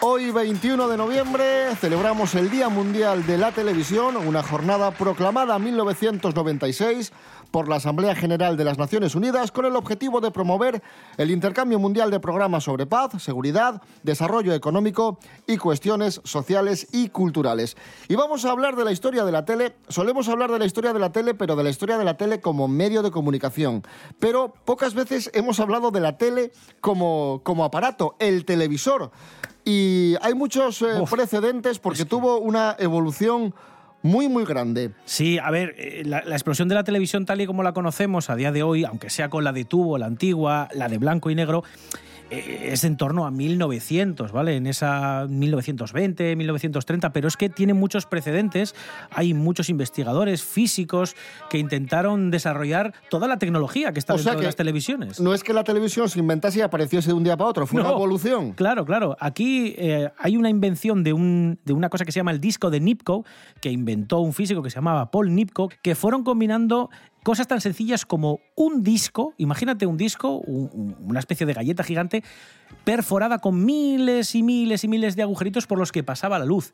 Hoy 0.00 0.30
21 0.30 0.86
de 0.86 0.96
noviembre 0.96 1.74
celebramos 1.74 2.36
el 2.36 2.50
Día 2.50 2.68
Mundial 2.68 3.26
de 3.26 3.36
la 3.36 3.50
Televisión, 3.50 4.16
una 4.16 4.44
jornada 4.44 4.92
proclamada 4.92 5.56
en 5.56 5.64
1996 5.64 7.12
por 7.50 7.68
la 7.68 7.76
Asamblea 7.76 8.14
General 8.14 8.56
de 8.56 8.62
las 8.62 8.78
Naciones 8.78 9.16
Unidas 9.16 9.50
con 9.50 9.64
el 9.64 9.74
objetivo 9.74 10.20
de 10.20 10.30
promover 10.30 10.82
el 11.16 11.32
intercambio 11.32 11.80
mundial 11.80 12.12
de 12.12 12.20
programas 12.20 12.62
sobre 12.62 12.86
paz, 12.86 13.20
seguridad, 13.20 13.82
desarrollo 14.04 14.54
económico 14.54 15.18
y 15.48 15.56
cuestiones 15.56 16.20
sociales 16.22 16.86
y 16.92 17.08
culturales. 17.08 17.76
Y 18.06 18.14
vamos 18.14 18.44
a 18.44 18.52
hablar 18.52 18.76
de 18.76 18.84
la 18.84 18.92
historia 18.92 19.24
de 19.24 19.32
la 19.32 19.44
tele. 19.44 19.74
Solemos 19.88 20.28
hablar 20.28 20.52
de 20.52 20.60
la 20.60 20.66
historia 20.66 20.92
de 20.92 21.00
la 21.00 21.10
tele, 21.10 21.34
pero 21.34 21.56
de 21.56 21.64
la 21.64 21.70
historia 21.70 21.98
de 21.98 22.04
la 22.04 22.16
tele 22.16 22.40
como 22.40 22.68
medio 22.68 23.02
de 23.02 23.10
comunicación. 23.10 23.82
Pero 24.20 24.54
pocas 24.64 24.94
veces 24.94 25.28
hemos 25.34 25.58
hablado 25.58 25.90
de 25.90 26.00
la 26.00 26.16
tele 26.18 26.52
como, 26.80 27.40
como 27.42 27.64
aparato, 27.64 28.14
el 28.20 28.44
televisor. 28.44 29.10
Y 29.68 30.16
hay 30.22 30.32
muchos 30.32 30.80
eh, 30.80 30.86
precedentes 31.10 31.78
porque 31.78 32.06
tuvo 32.06 32.38
una 32.38 32.74
evolución 32.78 33.54
muy, 34.00 34.26
muy 34.26 34.46
grande. 34.46 34.92
Sí, 35.04 35.38
a 35.38 35.50
ver, 35.50 35.74
eh, 35.76 36.04
la, 36.06 36.22
la 36.24 36.36
explosión 36.36 36.68
de 36.68 36.74
la 36.74 36.84
televisión 36.84 37.26
tal 37.26 37.42
y 37.42 37.46
como 37.46 37.62
la 37.62 37.74
conocemos 37.74 38.30
a 38.30 38.34
día 38.34 38.50
de 38.50 38.62
hoy, 38.62 38.86
aunque 38.86 39.10
sea 39.10 39.28
con 39.28 39.44
la 39.44 39.52
de 39.52 39.66
tubo, 39.66 39.98
la 39.98 40.06
antigua, 40.06 40.70
la 40.72 40.88
de 40.88 40.96
blanco 40.96 41.28
y 41.28 41.34
negro, 41.34 41.64
es 42.30 42.84
en 42.84 42.96
torno 42.96 43.26
a 43.26 43.30
1900, 43.30 44.32
¿vale? 44.32 44.56
En 44.56 44.66
esa 44.66 45.26
1920, 45.28 46.36
1930, 46.36 47.12
pero 47.12 47.28
es 47.28 47.36
que 47.36 47.48
tiene 47.48 47.74
muchos 47.74 48.06
precedentes. 48.06 48.74
Hay 49.10 49.34
muchos 49.34 49.68
investigadores 49.68 50.42
físicos 50.42 51.16
que 51.50 51.58
intentaron 51.58 52.30
desarrollar 52.30 52.94
toda 53.10 53.28
la 53.28 53.38
tecnología 53.38 53.92
que 53.92 53.98
está 53.98 54.14
O 54.14 54.16
dentro 54.16 54.38
de 54.40 54.46
las 54.46 54.56
televisiones. 54.56 55.20
No 55.20 55.34
es 55.34 55.42
que 55.42 55.52
la 55.52 55.64
televisión 55.64 56.08
se 56.08 56.18
inventase 56.18 56.58
y 56.58 56.62
apareciese 56.62 57.08
de 57.08 57.14
un 57.14 57.24
día 57.24 57.36
para 57.36 57.50
otro, 57.50 57.66
fue 57.66 57.80
una 57.80 57.90
evolución. 57.90 58.52
Claro, 58.52 58.84
claro. 58.84 59.16
Aquí 59.20 59.74
eh, 59.78 60.10
hay 60.18 60.36
una 60.36 60.50
invención 60.50 61.02
de, 61.02 61.12
un, 61.12 61.58
de 61.64 61.72
una 61.72 61.88
cosa 61.88 62.04
que 62.04 62.12
se 62.12 62.20
llama 62.20 62.32
el 62.32 62.40
disco 62.40 62.70
de 62.70 62.80
Nipkow, 62.80 63.24
que 63.60 63.70
inventó 63.70 64.20
un 64.20 64.32
físico 64.32 64.62
que 64.62 64.70
se 64.70 64.76
llamaba 64.76 65.10
Paul 65.10 65.34
Nipkow, 65.34 65.68
que 65.82 65.94
fueron 65.94 66.24
combinando 66.24 66.90
cosas 67.22 67.46
tan 67.48 67.60
sencillas 67.60 68.06
como 68.06 68.40
un 68.54 68.82
disco, 68.82 69.34
imagínate 69.36 69.86
un 69.86 69.96
disco, 69.96 70.38
un- 70.38 70.70
un- 70.72 70.96
una 71.08 71.18
especie 71.18 71.46
de 71.46 71.52
galleta 71.52 71.82
gigante, 71.84 72.22
perforada 72.84 73.38
con 73.38 73.64
miles 73.64 74.34
y 74.34 74.42
miles 74.42 74.84
y 74.84 74.88
miles 74.88 75.16
de 75.16 75.22
agujeritos 75.22 75.66
por 75.66 75.78
los 75.78 75.92
que 75.92 76.02
pasaba 76.02 76.38
la 76.38 76.44
luz. 76.44 76.72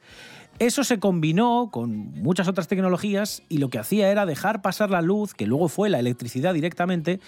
Eso 0.58 0.84
se 0.84 0.98
combinó 1.00 1.70
con 1.72 2.12
muchas 2.22 2.46
otras 2.46 2.68
tecnologías 2.68 3.42
y 3.48 3.58
lo 3.58 3.70
que 3.70 3.78
hacía 3.78 4.10
era 4.10 4.26
dejar 4.26 4.62
pasar 4.62 4.90
la 4.90 5.02
luz, 5.02 5.34
que 5.34 5.46
luego 5.46 5.68
fue 5.68 5.88
la 5.90 5.98
electricidad 5.98 6.54
directamente, 6.54 7.20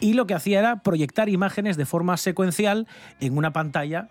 y 0.00 0.14
lo 0.14 0.26
que 0.26 0.34
hacía 0.34 0.58
era 0.58 0.82
proyectar 0.82 1.28
imágenes 1.28 1.76
de 1.76 1.86
forma 1.86 2.16
secuencial 2.16 2.86
en 3.20 3.38
una 3.38 3.52
pantalla 3.52 4.08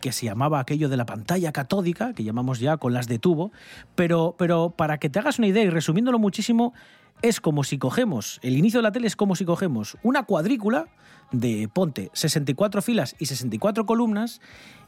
que 0.00 0.12
se 0.12 0.26
llamaba 0.26 0.60
aquello 0.60 0.88
de 0.88 0.96
la 0.98 1.06
pantalla 1.06 1.50
catódica, 1.52 2.12
que 2.12 2.22
llamamos 2.22 2.60
ya 2.60 2.76
con 2.76 2.92
las 2.92 3.08
de 3.08 3.18
tubo, 3.18 3.50
pero, 3.94 4.36
pero 4.38 4.70
para 4.76 4.98
que 4.98 5.08
te 5.08 5.18
hagas 5.18 5.38
una 5.38 5.48
idea 5.48 5.64
y 5.64 5.70
resumiéndolo 5.70 6.18
muchísimo, 6.18 6.74
es 7.22 7.40
como 7.40 7.64
si 7.64 7.78
cogemos, 7.78 8.38
el 8.42 8.56
inicio 8.56 8.78
de 8.78 8.82
la 8.84 8.92
tele 8.92 9.06
es 9.06 9.16
como 9.16 9.36
si 9.36 9.44
cogemos 9.44 9.96
una 10.02 10.24
cuadrícula 10.24 10.88
de, 11.32 11.68
ponte, 11.72 12.10
64 12.12 12.82
filas 12.82 13.16
y 13.18 13.26
64 13.26 13.86
columnas, 13.86 14.40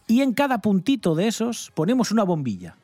y 0.07 0.23
en 0.23 0.33
cada 0.33 0.61
puntito 0.61 1.15
de 1.15 1.29
esos 1.29 1.71
ponemos 1.75 2.11
una 2.11 2.25
bombilla. 2.25 2.77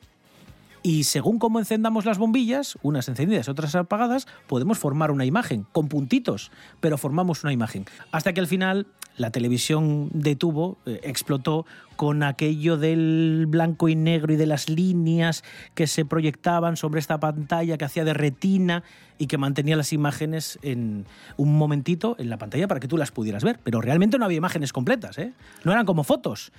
Y 0.85 1.05
según 1.05 1.39
cómo 1.39 1.57
encendamos 1.57 2.05
las 2.05 2.19
bombillas, 2.19 2.77
unas 2.83 3.09
encendidas 3.09 3.49
otras 3.49 3.73
apagadas, 3.73 4.27
podemos 4.45 4.77
formar 4.77 5.09
una 5.09 5.25
imagen 5.25 5.65
con 5.71 5.87
puntitos, 5.87 6.51
pero 6.79 6.99
formamos 6.99 7.43
una 7.43 7.51
imagen. 7.51 7.85
Hasta 8.11 8.33
que 8.33 8.39
al 8.39 8.45
final 8.45 8.85
la 9.17 9.31
televisión 9.31 10.09
de 10.13 10.35
tubo 10.35 10.77
eh, 10.85 10.99
explotó 11.01 11.65
con 11.95 12.21
aquello 12.21 12.77
del 12.77 13.45
blanco 13.47 13.89
y 13.89 13.95
negro 13.95 14.33
y 14.33 14.35
de 14.35 14.45
las 14.45 14.69
líneas 14.69 15.43
que 15.73 15.87
se 15.87 16.05
proyectaban 16.05 16.77
sobre 16.77 16.99
esta 16.99 17.19
pantalla 17.19 17.79
que 17.79 17.85
hacía 17.85 18.05
de 18.05 18.13
retina 18.13 18.83
y 19.17 19.25
que 19.25 19.39
mantenía 19.39 19.75
las 19.75 19.91
imágenes 19.91 20.59
en 20.61 21.07
un 21.35 21.57
momentito 21.57 22.15
en 22.19 22.29
la 22.29 22.37
pantalla 22.37 22.67
para 22.67 22.79
que 22.79 22.87
tú 22.87 22.97
las 22.97 23.09
pudieras 23.09 23.43
ver. 23.43 23.59
Pero 23.63 23.81
realmente 23.81 24.19
no 24.19 24.25
había 24.25 24.37
imágenes 24.37 24.71
completas, 24.71 25.17
¿eh? 25.17 25.33
No 25.63 25.71
eran 25.71 25.87
como 25.87 26.03
fotos. 26.03 26.51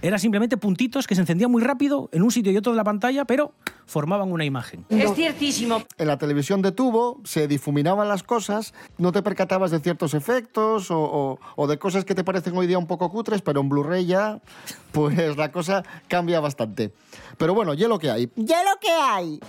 Eran 0.00 0.18
simplemente 0.18 0.56
puntitos 0.56 1.06
que 1.06 1.14
se 1.14 1.20
encendían 1.20 1.50
muy 1.50 1.62
rápido 1.62 2.08
en 2.12 2.22
un 2.22 2.30
sitio 2.30 2.50
y 2.50 2.56
otro 2.56 2.72
de 2.72 2.76
la 2.76 2.84
pantalla, 2.84 3.24
pero 3.24 3.52
formaban 3.86 4.32
una 4.32 4.44
imagen. 4.44 4.84
Es 4.88 5.12
ciertísimo. 5.14 5.82
En 5.98 6.06
la 6.08 6.16
televisión 6.18 6.62
de 6.62 6.72
tubo 6.72 7.20
se 7.24 7.46
difuminaban 7.46 8.08
las 8.08 8.22
cosas, 8.22 8.72
no 8.98 9.12
te 9.12 9.22
percatabas 9.22 9.70
de 9.70 9.80
ciertos 9.80 10.14
efectos 10.14 10.90
o, 10.90 10.98
o- 11.00 11.38
o 11.56 11.66
de 11.66 11.78
cosas 11.78 12.04
que 12.04 12.14
te 12.14 12.24
parecen 12.24 12.56
hoy 12.56 12.66
día 12.66 12.78
un 12.78 12.86
poco 12.86 13.10
cutres, 13.10 13.42
pero 13.42 13.60
en 13.60 13.68
Blu-ray 13.68 14.06
ya, 14.06 14.40
pues 14.92 15.36
la 15.36 15.52
cosa 15.52 15.82
cambia 16.08 16.40
bastante. 16.40 16.92
Pero 17.36 17.54
bueno, 17.54 17.74
ya 17.74 17.86
lo 17.86 17.98
que 17.98 18.10
hay. 18.10 18.30
Ya 18.36 18.62
lo 18.62 18.80
que 18.80 18.90
hay. 18.90 19.40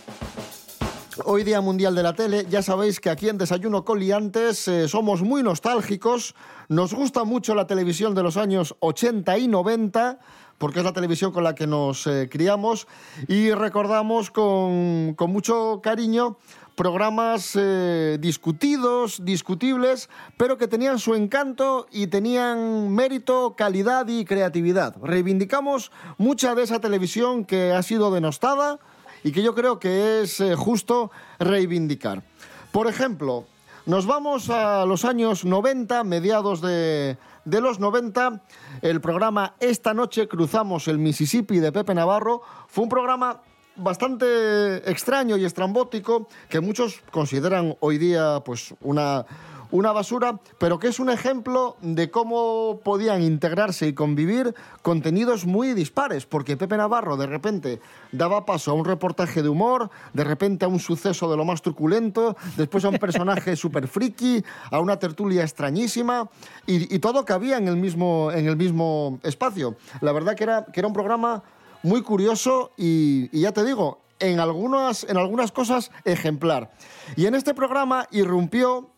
Hoy 1.26 1.44
Día 1.44 1.62
Mundial 1.62 1.94
de 1.94 2.02
la 2.02 2.14
Tele, 2.14 2.48
ya 2.50 2.64
sabéis 2.64 3.00
que 3.00 3.12
aquí 3.12 3.30
en 3.30 3.38
Desayuno 3.38 3.86
con 3.86 4.00
Liantes 4.00 4.68
eh, 4.68 4.88
somos 4.88 5.22
muy 5.22 5.44
nostálgicos, 5.44 6.34
nos 6.70 6.94
gusta 6.94 7.24
mucho 7.24 7.54
la 7.54 7.68
televisión 7.68 8.16
de 8.16 8.24
los 8.24 8.36
años 8.36 8.76
80 8.80 9.38
y 9.38 9.48
90, 9.48 10.20
porque 10.58 10.80
es 10.80 10.86
la 10.86 10.94
televisión 10.94 11.32
con 11.32 11.44
la 11.44 11.54
que 11.54 11.68
nos 11.68 12.08
eh, 12.08 12.30
criamos, 12.32 12.88
y 13.28 13.52
recordamos 13.52 14.32
con, 14.32 15.14
con 15.16 15.32
mucho 15.32 15.82
cariño 15.84 16.38
programas 16.76 17.52
eh, 17.56 18.18
discutidos, 18.20 19.24
discutibles, 19.24 20.10
pero 20.38 20.58
que 20.58 20.68
tenían 20.68 20.98
su 20.98 21.14
encanto 21.14 21.86
y 21.92 22.08
tenían 22.08 22.90
mérito, 22.90 23.56
calidad 23.56 24.08
y 24.08 24.26
creatividad. 24.26 24.96
Reivindicamos 25.02 25.92
mucha 26.18 26.56
de 26.56 26.64
esa 26.64 26.80
televisión 26.80 27.46
que 27.46 27.72
ha 27.72 27.84
sido 27.84 28.10
denostada, 28.10 28.80
y 29.24 29.32
que 29.32 29.44
yo 29.44 29.56
creo 29.56 29.80
que 29.80 30.22
es 30.22 30.40
eh, 30.40 30.56
justo 30.56 31.12
reivindicar. 31.40 32.24
Por 32.72 32.88
ejemplo, 32.88 33.46
nos 33.86 34.06
vamos 34.06 34.50
a 34.50 34.86
los 34.86 35.06
años 35.06 35.46
90, 35.46 36.04
mediados 36.04 36.62
de, 36.62 37.18
de 37.46 37.62
los 37.62 37.80
90, 37.80 38.42
el 38.82 39.02
programa 39.02 39.56
Esta 39.60 39.94
noche 39.94 40.28
cruzamos 40.28 40.88
el 40.88 40.98
Mississippi 40.98 41.60
de 41.60 41.72
Pepe 41.72 41.94
Navarro 41.94 42.42
fue 42.68 42.84
un 42.84 42.90
programa 42.90 43.42
bastante 43.76 44.90
extraño 44.90 45.38
y 45.38 45.46
estrambótico 45.46 46.28
que 46.50 46.60
muchos 46.60 47.02
consideran 47.12 47.76
hoy 47.80 47.98
día 47.98 48.42
pues 48.46 48.74
una 48.82 49.26
una 49.74 49.92
basura, 49.92 50.40
pero 50.60 50.78
que 50.78 50.88
es 50.88 51.00
un 51.00 51.10
ejemplo 51.10 51.78
de 51.82 52.12
cómo 52.12 52.80
podían 52.84 53.24
integrarse 53.24 53.88
y 53.88 53.94
convivir 53.94 54.54
contenidos 54.84 55.48
muy 55.48 55.74
dispares, 55.74 56.28
porque 56.28 56.56
Pepe 56.56 56.78
Navarro 56.78 57.18
de 57.18 57.26
repente 57.26 57.82
daba 58.12 58.46
paso 58.46 58.70
a 58.70 58.76
un 58.76 58.86
reportaje 58.86 59.42
de 59.42 59.50
humor, 59.50 59.90
de 60.14 60.24
repente 60.24 60.66
a 60.66 60.68
un 60.68 60.80
suceso 60.80 61.30
de 61.32 61.38
lo 61.38 61.44
más 61.44 61.64
truculento, 61.64 62.38
después 62.56 62.86
a 62.86 62.90
un 62.90 63.00
personaje 63.00 63.56
súper 63.56 63.88
friki, 63.88 64.44
a 64.70 64.80
una 64.80 65.00
tertulia 65.00 65.42
extrañísima, 65.42 66.30
y, 66.68 66.94
y 66.94 67.00
todo 67.00 67.26
cabía 67.26 67.58
en 67.58 67.68
el 67.68 67.78
mismo, 67.78 68.32
en 68.32 68.48
el 68.48 68.56
mismo 68.56 69.20
espacio. 69.24 69.76
La 70.02 70.12
verdad 70.12 70.36
que 70.36 70.44
era, 70.44 70.66
que 70.66 70.82
era 70.82 70.88
un 70.88 70.94
programa 70.94 71.42
muy 71.82 72.04
curioso 72.04 72.74
y, 72.78 73.28
y 73.36 73.42
ya 73.42 73.54
te 73.54 73.66
digo, 73.66 74.04
en 74.20 74.40
algunas, 74.40 75.04
en 75.04 75.18
algunas 75.18 75.52
cosas 75.52 75.90
ejemplar. 76.06 76.70
Y 77.16 77.26
en 77.26 77.34
este 77.34 77.56
programa 77.56 78.08
irrumpió 78.12 78.93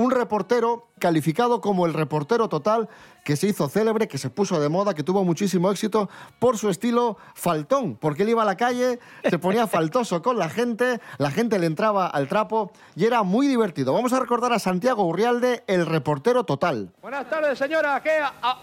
un 0.00 0.10
reportero 0.10 0.88
calificado 0.98 1.60
como 1.60 1.86
el 1.86 1.94
reportero 1.94 2.48
total 2.48 2.88
que 3.24 3.36
se 3.36 3.48
hizo 3.48 3.68
célebre, 3.68 4.08
que 4.08 4.18
se 4.18 4.30
puso 4.30 4.60
de 4.60 4.68
moda, 4.68 4.94
que 4.94 5.02
tuvo 5.02 5.24
muchísimo 5.24 5.70
éxito 5.70 6.08
por 6.38 6.58
su 6.58 6.70
estilo 6.70 7.16
faltón, 7.34 7.96
porque 7.96 8.22
él 8.22 8.30
iba 8.30 8.42
a 8.42 8.46
la 8.46 8.56
calle, 8.56 8.98
se 9.28 9.38
ponía 9.38 9.66
faltoso 9.66 10.22
con 10.22 10.38
la 10.38 10.48
gente, 10.48 11.00
la 11.18 11.30
gente 11.30 11.58
le 11.58 11.66
entraba 11.66 12.06
al 12.06 12.28
trapo 12.28 12.72
y 12.96 13.04
era 13.04 13.22
muy 13.22 13.46
divertido. 13.46 13.92
Vamos 13.92 14.12
a 14.12 14.20
recordar 14.20 14.52
a 14.52 14.58
Santiago 14.58 15.04
Urrialde, 15.04 15.64
el 15.66 15.86
reportero 15.86 16.44
total. 16.44 16.90
Buenas 17.02 17.28
tardes, 17.28 17.58
señora. 17.58 18.02
¿Qué? 18.02 18.18
A, 18.42 18.58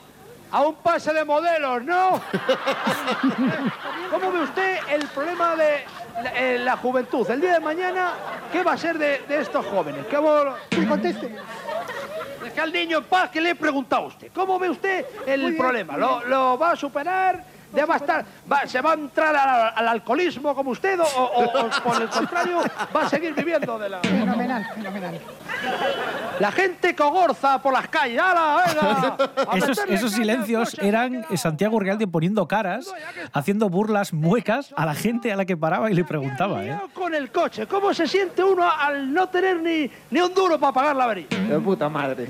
a 0.51 0.62
un 0.62 0.75
pase 0.75 1.13
de 1.13 1.25
modelos, 1.25 1.84
¿no? 1.84 2.22
¿Cómo 4.12 4.32
ve 4.32 4.39
usted 4.44 4.77
el 4.89 5.08
problema 5.08 5.56
de 5.56 5.84
la, 6.24 6.39
eh, 6.39 6.60
la 6.60 6.77
juventud? 6.77 7.29
El 7.29 7.41
día 7.41 7.53
de 7.53 7.60
mañana, 7.60 8.13
¿qué 8.51 8.63
va 8.63 8.74
a 8.74 8.77
ser 8.77 8.98
de, 8.98 9.20
de 9.27 9.42
estos 9.42 9.66
jóvenes? 9.66 10.06
¿Cómo... 10.13 10.56
Que 10.70 10.86
conteste. 10.88 11.36
Deja 12.44 12.63
al 12.63 12.72
niño 12.74 13.00
en 13.00 13.04
paz, 13.06 13.30
que 13.30 13.42
le 13.42 13.51
he 13.51 13.56
preguntado 13.56 14.04
a 14.04 14.08
usted. 14.08 14.32
¿Cómo 14.34 14.58
ve 14.60 14.70
usted 14.70 15.06
el 15.25 15.58
problema? 15.58 15.98
¿Lo, 15.98 16.24
lo 16.25 16.58
va 16.58 16.72
a 16.72 16.75
superar? 16.75 17.57
¿Ya 17.74 17.86
va 17.86 17.96
a 17.96 17.98
estar, 17.98 18.26
va- 18.52 18.66
¿Se 18.66 18.80
va 18.82 18.92
a 18.92 18.94
entrar 18.94 19.36
al, 19.36 19.74
al 19.76 19.88
alcoholismo 19.90 20.56
como 20.56 20.72
usted 20.72 21.00
o, 21.00 21.04
o- 21.04 21.44
o 21.66 21.70
por 21.84 22.02
el 22.02 22.08
contrario 22.10 22.62
va 22.96 23.02
a 23.04 23.10
seguir 23.10 23.34
viviendo 23.34 23.78
de 23.78 23.90
la... 23.90 24.00
Fenomenal, 24.00 24.66
fenomenal. 24.74 25.20
La 26.40 26.52
gente 26.52 26.96
cogorza 26.96 27.62
por 27.62 27.74
las 27.74 27.88
calles. 27.88 28.20
¡Hala, 28.22 28.64
venga! 28.68 29.18
A 29.52 29.58
Esos, 29.58 29.78
esos 29.88 30.12
silencios 30.12 30.72
coche, 30.72 30.88
eran 30.88 31.26
Santiago 31.36 31.80
Realde 31.80 32.08
poniendo 32.08 32.48
caras, 32.48 32.94
haciendo 33.34 33.70
burlas 33.70 34.14
muecas 34.14 34.74
a 34.76 34.86
la 34.86 34.94
gente 34.94 35.32
a 35.32 35.36
la 35.36 35.46
que 35.46 35.58
paraba 35.58 35.90
y 35.90 35.94
le 35.94 36.04
preguntaba. 36.04 36.64
¿eh? 36.64 36.78
con 36.94 37.14
el 37.16 37.32
coche. 37.32 37.66
¿Cómo 37.68 37.94
se 37.94 38.08
siente 38.08 38.44
uno 38.44 38.70
al 38.70 39.14
no 39.14 39.28
tener 39.30 39.60
ni, 39.62 39.90
ni 40.12 40.20
un 40.22 40.34
duro 40.34 40.60
para 40.60 40.74
pagar 40.74 40.96
la 40.96 41.06
avería? 41.06 41.28
De 41.30 41.60
puta 41.60 41.90
madre. 41.90 42.28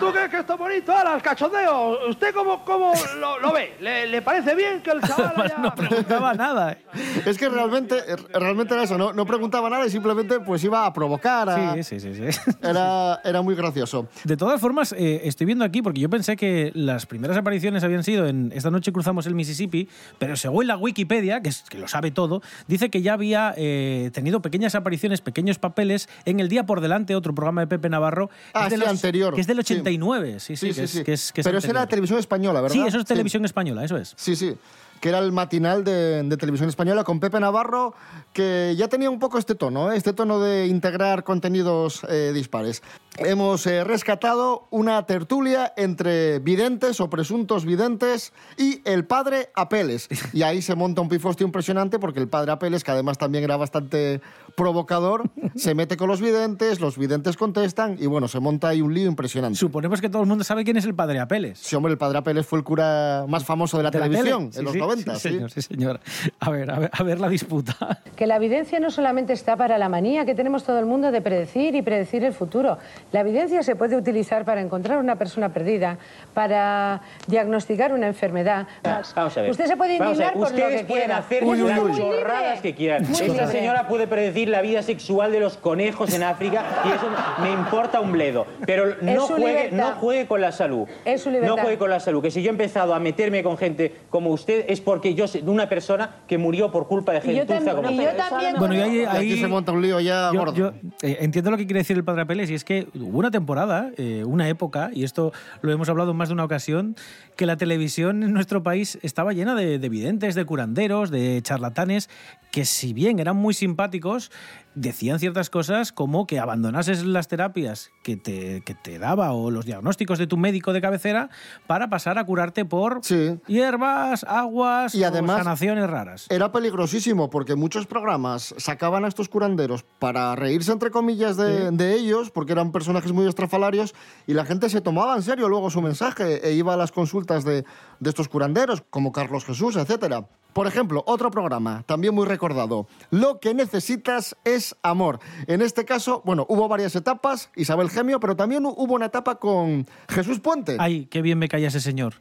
¿Tú 0.00 0.10
crees 0.12 0.28
que 0.30 0.38
esto 0.38 0.54
es 0.54 0.58
bonito? 0.58 0.92
Ahora, 0.92 1.14
el 1.14 1.22
cachondeo. 1.22 2.08
¿Usted 2.08 2.34
cómo, 2.34 2.64
cómo 2.64 2.92
lo, 3.18 3.38
lo 3.38 3.52
ve? 3.52 3.76
¿Le, 3.80 4.06
le 4.06 4.22
parece 4.22 4.41
bien 4.54 4.80
que 4.82 4.90
el 4.90 5.00
chaval 5.06 5.32
haya... 5.36 5.58
No 5.58 5.74
preguntaba 5.74 6.34
nada. 6.34 6.72
¿eh? 6.72 6.78
Es 7.26 7.38
que 7.38 7.48
realmente, 7.48 7.96
realmente 8.34 8.74
era 8.74 8.82
eso, 8.84 8.98
no, 8.98 9.12
no 9.12 9.26
preguntaba 9.26 9.68
nada 9.70 9.86
y 9.86 9.90
simplemente 9.90 10.40
pues 10.40 10.62
iba 10.64 10.84
a 10.86 10.92
provocar. 10.92 11.48
a- 11.48 11.74
Sí, 11.74 11.82
sí, 11.82 12.00
sí, 12.00 12.14
sí. 12.14 12.50
Era, 12.62 13.20
era 13.24 13.42
muy 13.42 13.54
gracioso. 13.54 14.08
De 14.24 14.36
todas 14.36 14.60
formas, 14.60 14.92
eh, 14.92 15.22
estoy 15.24 15.46
viendo 15.46 15.64
aquí, 15.64 15.82
porque 15.82 16.00
yo 16.00 16.08
pensé 16.10 16.36
que 16.36 16.70
las 16.74 17.06
primeras 17.06 17.36
apariciones 17.36 17.82
habían 17.84 18.02
sido 18.04 18.26
en 18.26 18.52
Esta 18.54 18.70
noche 18.70 18.92
cruzamos 18.92 19.26
el 19.26 19.34
Mississippi, 19.34 19.88
pero 20.18 20.36
según 20.36 20.66
la 20.66 20.76
Wikipedia, 20.76 21.40
que, 21.40 21.48
es, 21.48 21.62
que 21.68 21.78
lo 21.78 21.88
sabe 21.88 22.10
todo, 22.10 22.42
dice 22.68 22.90
que 22.90 23.02
ya 23.02 23.14
había 23.14 23.54
eh, 23.56 24.10
tenido 24.12 24.40
pequeñas 24.42 24.74
apariciones, 24.74 25.20
pequeños 25.20 25.58
papeles 25.58 26.08
en 26.24 26.40
El 26.40 26.48
Día 26.48 26.64
por 26.64 26.80
Delante, 26.80 27.14
otro 27.14 27.34
programa 27.34 27.60
de 27.62 27.66
Pepe 27.66 27.88
Navarro. 27.88 28.30
Ah, 28.54 28.66
es 28.66 28.72
sí, 28.74 28.78
los- 28.78 28.88
anterior. 28.88 29.34
Que 29.34 29.40
es 29.40 29.46
del 29.46 29.56
Sí. 29.58 29.74
89, 29.74 30.40
sí, 30.40 30.56
sí, 30.56 30.56
Sí, 30.56 30.66
que, 30.68 30.74
sí, 30.74 30.80
es, 30.82 30.90
sí. 30.90 31.04
que 31.04 31.12
es- 31.12 31.32
que 31.32 31.40
es 31.40 31.46
Pero 31.46 31.58
eso 31.58 31.68
era 31.70 31.86
televisión 31.86 32.18
española, 32.18 32.60
¿verdad? 32.60 32.74
Sí, 32.74 32.82
eso 32.86 32.98
es 32.98 33.04
televisión 33.04 33.44
española, 33.44 33.84
eso 33.84 33.96
es. 33.96 34.14
Sí, 34.34 34.36
sí. 34.36 34.56
Que 35.02 35.08
era 35.08 35.18
el 35.18 35.32
matinal 35.32 35.82
de, 35.82 36.22
de 36.22 36.36
televisión 36.36 36.68
española 36.68 37.02
con 37.02 37.18
Pepe 37.18 37.40
Navarro, 37.40 37.92
que 38.32 38.74
ya 38.76 38.88
tenía 38.88 39.10
un 39.10 39.18
poco 39.18 39.36
este 39.36 39.56
tono, 39.56 39.92
¿eh? 39.92 39.96
este 39.96 40.12
tono 40.12 40.40
de 40.40 40.66
integrar 40.68 41.24
contenidos 41.24 42.06
eh, 42.08 42.30
dispares. 42.32 42.82
Hemos 43.18 43.66
eh, 43.66 43.84
rescatado 43.84 44.68
una 44.70 45.04
tertulia 45.04 45.74
entre 45.76 46.38
videntes 46.38 47.00
o 47.00 47.10
presuntos 47.10 47.66
videntes 47.66 48.32
y 48.56 48.80
el 48.88 49.04
padre 49.04 49.50
Apeles. 49.54 50.08
Y 50.32 50.42
ahí 50.42 50.62
se 50.62 50.74
monta 50.74 51.02
un 51.02 51.08
pifostio 51.08 51.46
impresionante 51.46 51.98
porque 51.98 52.20
el 52.20 52.28
padre 52.28 52.52
Apeles, 52.52 52.84
que 52.84 52.90
además 52.90 53.18
también 53.18 53.44
era 53.44 53.56
bastante 53.56 54.22
provocador, 54.56 55.30
se 55.56 55.74
mete 55.74 55.96
con 55.96 56.08
los 56.08 56.20
videntes, 56.22 56.80
los 56.80 56.96
videntes 56.96 57.36
contestan 57.36 57.96
y 58.00 58.06
bueno, 58.06 58.28
se 58.28 58.40
monta 58.40 58.68
ahí 58.68 58.80
un 58.80 58.94
lío 58.94 59.08
impresionante. 59.08 59.58
Suponemos 59.58 60.00
que 60.00 60.08
todo 60.08 60.22
el 60.22 60.28
mundo 60.28 60.44
sabe 60.44 60.64
quién 60.64 60.78
es 60.78 60.86
el 60.86 60.94
padre 60.94 61.20
Apeles. 61.20 61.58
Sí, 61.58 61.76
hombre, 61.76 61.92
el 61.92 61.98
padre 61.98 62.18
Apeles 62.18 62.46
fue 62.46 62.58
el 62.58 62.64
cura 62.64 63.26
más 63.28 63.44
famoso 63.44 63.76
de 63.76 63.82
la 63.82 63.90
De 63.90 63.98
la 63.98 64.04
televisión 64.04 64.50
en 64.54 64.64
los 64.64 64.72
Sí, 64.72 64.78
sí, 64.78 64.91
90. 64.96 65.14
Sí, 65.14 65.20
sí. 65.20 65.28
señor, 65.34 65.50
sí, 65.50 65.62
señor. 65.62 66.00
A 66.40 66.50
ver, 66.50 66.70
a 66.70 66.78
ver, 66.78 66.90
a 66.92 67.02
ver 67.02 67.20
la 67.20 67.28
disputa. 67.28 67.74
Que 68.16 68.26
la 68.26 68.36
evidencia 68.36 68.78
no 68.78 68.90
solamente 68.90 69.32
está 69.32 69.56
para 69.56 69.78
la 69.78 69.88
manía 69.88 70.24
que 70.24 70.34
tenemos 70.34 70.62
todo 70.64 70.78
el 70.78 70.86
mundo 70.86 71.10
de 71.10 71.20
predecir 71.22 71.74
y 71.74 71.82
predecir 71.82 72.22
el 72.24 72.32
futuro. 72.32 72.78
La 73.10 73.20
evidencia 73.20 73.62
se 73.62 73.74
puede 73.74 73.96
utilizar 73.96 74.44
para 74.44 74.60
encontrar 74.60 74.98
una 74.98 75.16
persona 75.16 75.48
perdida, 75.52 75.98
para 76.34 77.00
diagnosticar 77.26 77.92
una 77.92 78.06
enfermedad. 78.06 78.66
Vamos 78.84 79.36
a 79.36 79.42
ver. 79.42 79.50
Usted 79.50 79.66
se 79.66 79.76
puede 79.76 79.94
indignar 79.96 80.34
por 80.34 80.42
lo 80.42 80.48
Ustedes 80.48 80.80
que 80.82 80.86
pueden 80.86 81.04
quiera. 81.06 81.18
hacer 81.18 81.42
Uy, 81.44 81.62
uy, 81.62 81.68
las 81.70 81.78
uy. 81.80 81.96
chorradas 81.96 82.60
que 82.60 82.74
quieran. 82.74 83.02
Muy 83.02 83.12
Esta 83.12 83.24
libre. 83.26 83.46
señora 83.46 83.88
puede 83.88 84.06
predecir 84.06 84.48
la 84.50 84.60
vida 84.60 84.82
sexual 84.82 85.32
de 85.32 85.40
los 85.40 85.56
conejos 85.56 86.12
en 86.14 86.22
África 86.22 86.62
y 86.84 86.88
eso 86.90 87.06
me 87.42 87.50
importa 87.50 88.00
un 88.00 88.12
bledo. 88.12 88.46
Pero 88.66 88.96
no 89.00 89.26
su 89.26 89.34
juegue, 89.34 89.70
no 89.72 89.92
juegue 89.92 90.26
con 90.26 90.40
la 90.42 90.52
salud. 90.52 90.86
Es 91.06 91.22
su 91.22 91.30
libertad. 91.30 91.56
No 91.56 91.62
juegue 91.62 91.78
con 91.78 91.90
la 91.90 91.98
salud. 91.98 92.22
Que 92.22 92.30
si 92.30 92.42
yo 92.42 92.50
he 92.50 92.52
empezado 92.52 92.94
a 92.94 93.00
meterme 93.00 93.42
con 93.42 93.56
gente 93.56 93.94
como 94.10 94.30
usted 94.30 94.66
es 94.68 94.80
porque 94.84 95.14
yo 95.14 95.26
soy 95.26 95.42
una 95.46 95.68
persona 95.68 96.16
que 96.26 96.38
murió 96.38 96.70
por 96.70 96.86
culpa 96.88 97.12
de 97.12 97.20
gentuza 97.20 97.54
también- 97.54 97.76
como 97.76 97.90
y 97.90 97.96
yo 97.96 98.10
también- 98.16 98.56
Bueno, 98.58 98.74
y 98.74 98.80
ahí, 98.80 99.04
aquí 99.04 99.36
se 99.38 99.46
monta 99.48 99.72
un 99.72 99.82
lío 99.82 100.00
ya 100.00 100.30
yo, 100.32 100.38
gordo. 100.38 100.54
yo, 100.54 100.72
eh, 101.02 101.18
entiendo 101.20 101.50
lo 101.50 101.56
que 101.56 101.66
quiere 101.66 101.80
decir 101.80 101.96
el 101.96 102.04
padre 102.04 102.22
Apeles 102.22 102.50
y 102.50 102.54
es 102.54 102.64
que 102.64 102.86
hubo 102.94 103.18
una 103.18 103.30
temporada, 103.30 103.90
eh, 103.96 104.24
una 104.26 104.48
época, 104.48 104.90
y 104.92 105.04
esto 105.04 105.32
lo 105.60 105.72
hemos 105.72 105.88
hablado 105.88 106.10
en 106.10 106.16
más 106.16 106.28
de 106.28 106.34
una 106.34 106.44
ocasión, 106.44 106.96
que 107.36 107.46
la 107.46 107.56
televisión 107.56 108.22
en 108.22 108.32
nuestro 108.32 108.62
país 108.62 108.98
estaba 109.02 109.32
llena 109.32 109.54
de, 109.54 109.78
de 109.78 109.88
videntes, 109.88 110.34
de 110.34 110.44
curanderos, 110.44 111.10
de 111.10 111.40
charlatanes, 111.42 112.08
que 112.50 112.64
si 112.64 112.92
bien 112.92 113.18
eran 113.18 113.36
muy 113.36 113.54
simpáticos, 113.54 114.30
decían 114.74 115.18
ciertas 115.18 115.48
cosas 115.50 115.92
como 115.92 116.26
que 116.26 116.38
abandonases 116.38 117.04
las 117.04 117.28
terapias 117.28 117.90
que 118.02 118.16
te, 118.16 118.62
que 118.62 118.74
te 118.74 118.98
daba 118.98 119.32
o 119.32 119.50
los 119.50 119.64
diagnósticos 119.66 120.18
de 120.18 120.26
tu 120.26 120.36
médico 120.36 120.72
de 120.72 120.80
cabecera 120.80 121.30
para 121.66 121.88
pasar 121.88 122.18
a 122.18 122.24
curarte 122.24 122.64
por 122.64 123.00
hierbas, 123.46 124.24
aguas 124.24 124.94
Y 124.94 125.02
o 125.04 125.06
además- 125.06 125.38
sanaciones 125.38 125.88
raras. 125.88 126.26
Era 126.30 126.52
peligrosísimo 126.52 127.30
porque 127.30 127.54
muchos 127.54 127.86
programas 127.86 128.54
sacaban 128.58 129.04
a 129.04 129.08
estos 129.08 129.28
curanderos 129.28 129.84
para 129.98 130.34
reírse, 130.36 130.72
entre 130.72 130.90
comillas, 130.90 131.36
de, 131.36 131.70
Sí. 131.70 131.76
de 131.76 131.94
ellos, 131.94 132.30
porque 132.30 132.52
eran 132.52 132.72
personajes 132.72 133.12
muy 133.12 133.26
estrafalarios, 133.26 133.94
y 134.26 134.34
la 134.34 134.44
gente 134.44 134.68
se 134.68 134.80
tomaba 134.80 135.16
en 135.16 135.22
serio 135.22 135.48
luego 135.48 135.70
su 135.70 135.80
mensaje 135.82 136.46
e 136.48 136.52
iba 136.54 136.74
a 136.74 136.76
las 136.76 136.92
consultas 136.92 137.21
de, 137.26 137.64
estos 138.04 138.28
curanderos, 138.28 138.82
como 138.90 139.12
Carlos 139.12 139.44
Jesús, 139.44 139.76
etcétera. 139.76 140.26
Por 140.52 140.66
ejemplo, 140.66 141.02
otro 141.06 141.30
programa, 141.30 141.82
también 141.86 142.14
muy 142.14 142.26
recordado. 142.26 142.86
Lo 143.10 143.40
que 143.40 143.54
necesitas 143.54 144.36
es 144.44 144.76
amor. 144.82 145.18
En 145.46 145.62
este 145.62 145.84
caso, 145.84 146.20
bueno, 146.26 146.44
hubo 146.48 146.68
varias 146.68 146.94
etapas, 146.94 147.50
Isabel 147.56 147.88
Gemio, 147.88 148.20
pero 148.20 148.36
también 148.36 148.66
hubo 148.66 148.94
una 148.94 149.06
etapa 149.06 149.36
con 149.36 149.86
Jesús 150.08 150.40
Puente. 150.40 150.76
Ay, 150.78 151.06
qué 151.06 151.22
bien 151.22 151.38
me 151.38 151.48
caía 151.48 151.68
ese 151.68 151.80
señor. 151.80 152.14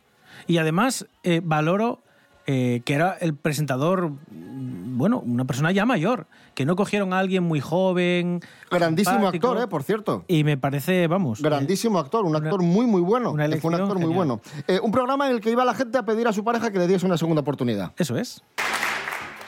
Y 0.47 0.59
además 0.59 1.07
eh, 1.23 1.41
valoro 1.43 2.01
eh, 2.47 2.81
que 2.85 2.93
era 2.93 3.17
el 3.19 3.35
presentador, 3.35 4.11
bueno, 4.29 5.21
una 5.25 5.45
persona 5.45 5.71
ya 5.71 5.85
mayor, 5.85 6.27
que 6.53 6.65
no 6.65 6.75
cogieron 6.75 7.13
a 7.13 7.19
alguien 7.19 7.43
muy 7.43 7.59
joven. 7.59 8.41
Grandísimo 8.69 9.27
actor, 9.27 9.61
¿eh? 9.61 9.67
Por 9.67 9.83
cierto. 9.83 10.25
Y 10.27 10.43
me 10.43 10.57
parece, 10.57 11.07
vamos. 11.07 11.41
Grandísimo 11.41 11.99
actor, 11.99 12.25
un 12.25 12.35
actor 12.35 12.61
muy, 12.61 12.85
muy 12.85 13.01
bueno. 13.01 13.31
una 13.31 13.45
un 13.45 13.75
actor 13.75 13.99
muy 13.99 14.13
bueno. 14.13 14.41
Eh, 14.67 14.79
un 14.81 14.91
programa 14.91 15.27
en 15.27 15.35
el 15.35 15.41
que 15.41 15.51
iba 15.51 15.65
la 15.65 15.73
gente 15.73 15.97
a 15.97 16.05
pedir 16.05 16.27
a 16.27 16.33
su 16.33 16.43
pareja 16.43 16.71
que 16.71 16.79
le 16.79 16.87
diese 16.87 17.05
una 17.05 17.17
segunda 17.17 17.41
oportunidad. 17.41 17.93
Eso 17.97 18.17
es. 18.17 18.43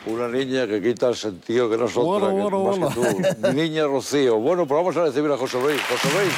Una 0.05 0.27
niña 0.27 0.67
que 0.67 0.81
quita 0.81 1.07
el 1.09 1.15
sentido 1.15 1.69
que 1.69 1.77
no 1.77 1.85
es 1.85 1.95
otra, 1.95 2.29
Bueno, 2.29 2.49
que 2.49 2.55
bueno, 2.55 2.79
más 2.79 2.95
que 2.95 3.35
tú. 3.35 3.53
Niña 3.53 3.85
Rocío. 3.85 4.37
Bueno, 4.37 4.67
pues 4.67 4.77
vamos 4.77 4.97
a 4.97 5.05
recibir 5.05 5.31
a 5.31 5.37
José 5.37 5.61
Luis. 5.61 5.81
José 5.89 6.09
Luis. 6.13 6.33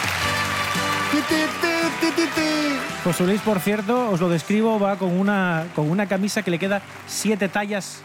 José 3.05 3.23
Luis, 3.27 3.41
por 3.41 3.59
cierto, 3.59 4.09
os 4.09 4.19
lo 4.19 4.29
describo, 4.29 4.79
va 4.79 4.95
con 4.97 5.11
una, 5.11 5.67
con 5.75 5.91
una 5.91 6.07
camisa 6.07 6.41
que 6.41 6.49
le 6.49 6.57
queda 6.57 6.81
siete 7.05 7.47
tallas 7.47 8.01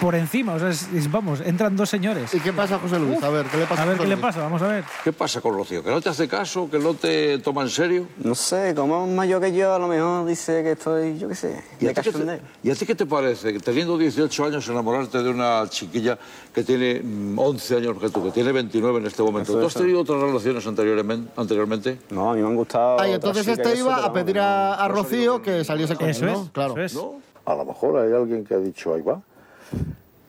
por 0.00 0.14
encima. 0.14 0.54
O 0.54 0.58
sea, 0.58 0.68
es- 0.68 0.88
es- 0.92 1.10
vamos, 1.10 1.40
entran 1.40 1.76
dos 1.76 1.88
señores. 1.88 2.32
¿Y 2.34 2.40
qué 2.40 2.52
pasa, 2.52 2.78
José 2.78 2.98
Luis? 2.98 3.22
A 3.22 3.28
ver, 3.30 3.46
¿qué 3.46 3.56
le 3.58 3.66
pasa 3.66 3.82
A 3.82 3.86
ver 3.86 3.96
José 3.96 4.08
qué 4.08 4.14
le 4.16 4.20
pasa, 4.20 4.40
vamos 4.40 4.62
a 4.62 4.66
ver. 4.68 4.84
¿Qué 5.04 5.12
pasa 5.12 5.40
con 5.40 5.54
Rocío? 5.54 5.82
¿Que 5.82 5.90
no 5.90 6.00
te 6.00 6.08
hace 6.08 6.28
caso? 6.28 6.68
¿Que 6.70 6.78
no 6.78 6.94
te 6.94 7.38
toma 7.38 7.62
en 7.62 7.70
serio? 7.70 8.06
No 8.22 8.34
sé, 8.34 8.74
como 8.74 9.06
es 9.06 9.12
mayor 9.12 9.40
que 9.40 9.52
yo, 9.54 9.74
a 9.74 9.78
lo 9.78 9.88
mejor 9.88 10.26
dice 10.26 10.62
que 10.62 10.72
estoy, 10.72 11.18
yo 11.18 11.28
qué 11.28 11.34
sé, 11.34 11.62
¿Y 11.80 11.86
a, 11.86 11.88
de 11.88 11.94
cachondeo. 11.94 12.38
te, 12.38 12.68
¿Y 12.68 12.70
a 12.70 12.74
ti 12.74 12.86
qué 12.86 12.94
te 12.94 13.06
parece? 13.06 13.52
que 13.52 13.60
Teniendo 13.60 13.96
18 13.98 14.44
años, 14.44 14.68
enamorarte 14.68 15.22
de 15.22 15.30
una 15.30 15.64
chiquilla 15.68 16.18
que 16.52 16.62
tiene 16.62 17.00
mm, 17.02 17.38
11 17.38 17.76
años 17.76 17.98
que 18.00 18.08
tú, 18.10 18.22
que 18.24 18.30
tiene 18.30 18.52
29 18.52 18.98
en 18.98 19.06
este 19.06 19.22
momento. 19.22 19.52
Eso, 19.52 19.60
¿Tú 19.60 19.66
has 19.66 19.72
eso. 19.72 19.80
tenido 19.80 20.00
otras 20.00 20.20
relaciones 20.20 20.66
anteriormente? 20.66 21.30
anteriormente? 21.36 21.98
No, 22.10 22.30
a 22.30 22.34
mí 22.34 22.40
me 22.42 22.48
han 22.48 22.56
gustado. 22.56 22.98
Ah, 23.00 23.08
y 23.08 23.14
otras 23.14 23.36
entonces 23.36 23.58
este 23.66 23.78
iba 23.78 24.04
a 24.04 24.12
pedir 24.12 24.38
a, 24.38 24.74
a 24.74 24.88
Rocío 24.88 25.40
que 25.42 25.64
saliese 25.64 25.96
con 25.96 26.08
Eso 26.08 26.24
él, 26.26 26.32
¿no? 26.32 26.42
es, 26.44 26.50
Claro. 26.50 26.72
eso 26.72 26.82
es. 26.84 26.94
¿No? 26.94 27.20
A 27.44 27.54
lo 27.54 27.64
mejor 27.64 27.98
hay 27.98 28.12
alguien 28.12 28.44
que 28.44 28.54
ha 28.54 28.58
dicho, 28.58 28.94
ahí 28.94 29.02
va. 29.02 29.20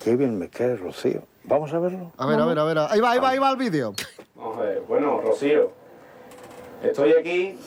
Qué 0.03 0.15
bien 0.15 0.37
me 0.37 0.49
cae 0.49 0.75
Rocío. 0.75 1.23
Vamos 1.43 1.73
a 1.73 1.79
verlo. 1.79 2.11
A 2.17 2.25
ver, 2.25 2.39
a 2.39 2.45
ver, 2.45 2.59
a 2.59 2.63
ver. 2.63 2.77
Ahí 2.77 2.99
va, 2.99 3.11
ahí 3.11 3.19
va, 3.19 3.29
ahí 3.29 3.39
va 3.39 3.51
el 3.51 3.57
vídeo. 3.57 3.93
Bueno, 4.87 5.21
Rocío, 5.21 5.71
estoy 6.83 7.13
aquí 7.13 7.57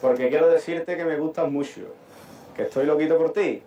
porque 0.00 0.28
quiero 0.28 0.48
decirte 0.48 0.96
que 0.96 1.04
me 1.04 1.16
gustas 1.16 1.50
mucho, 1.50 1.82
que 2.56 2.62
estoy 2.62 2.86
loquito 2.86 3.16
por 3.18 3.32
ti, 3.32 3.62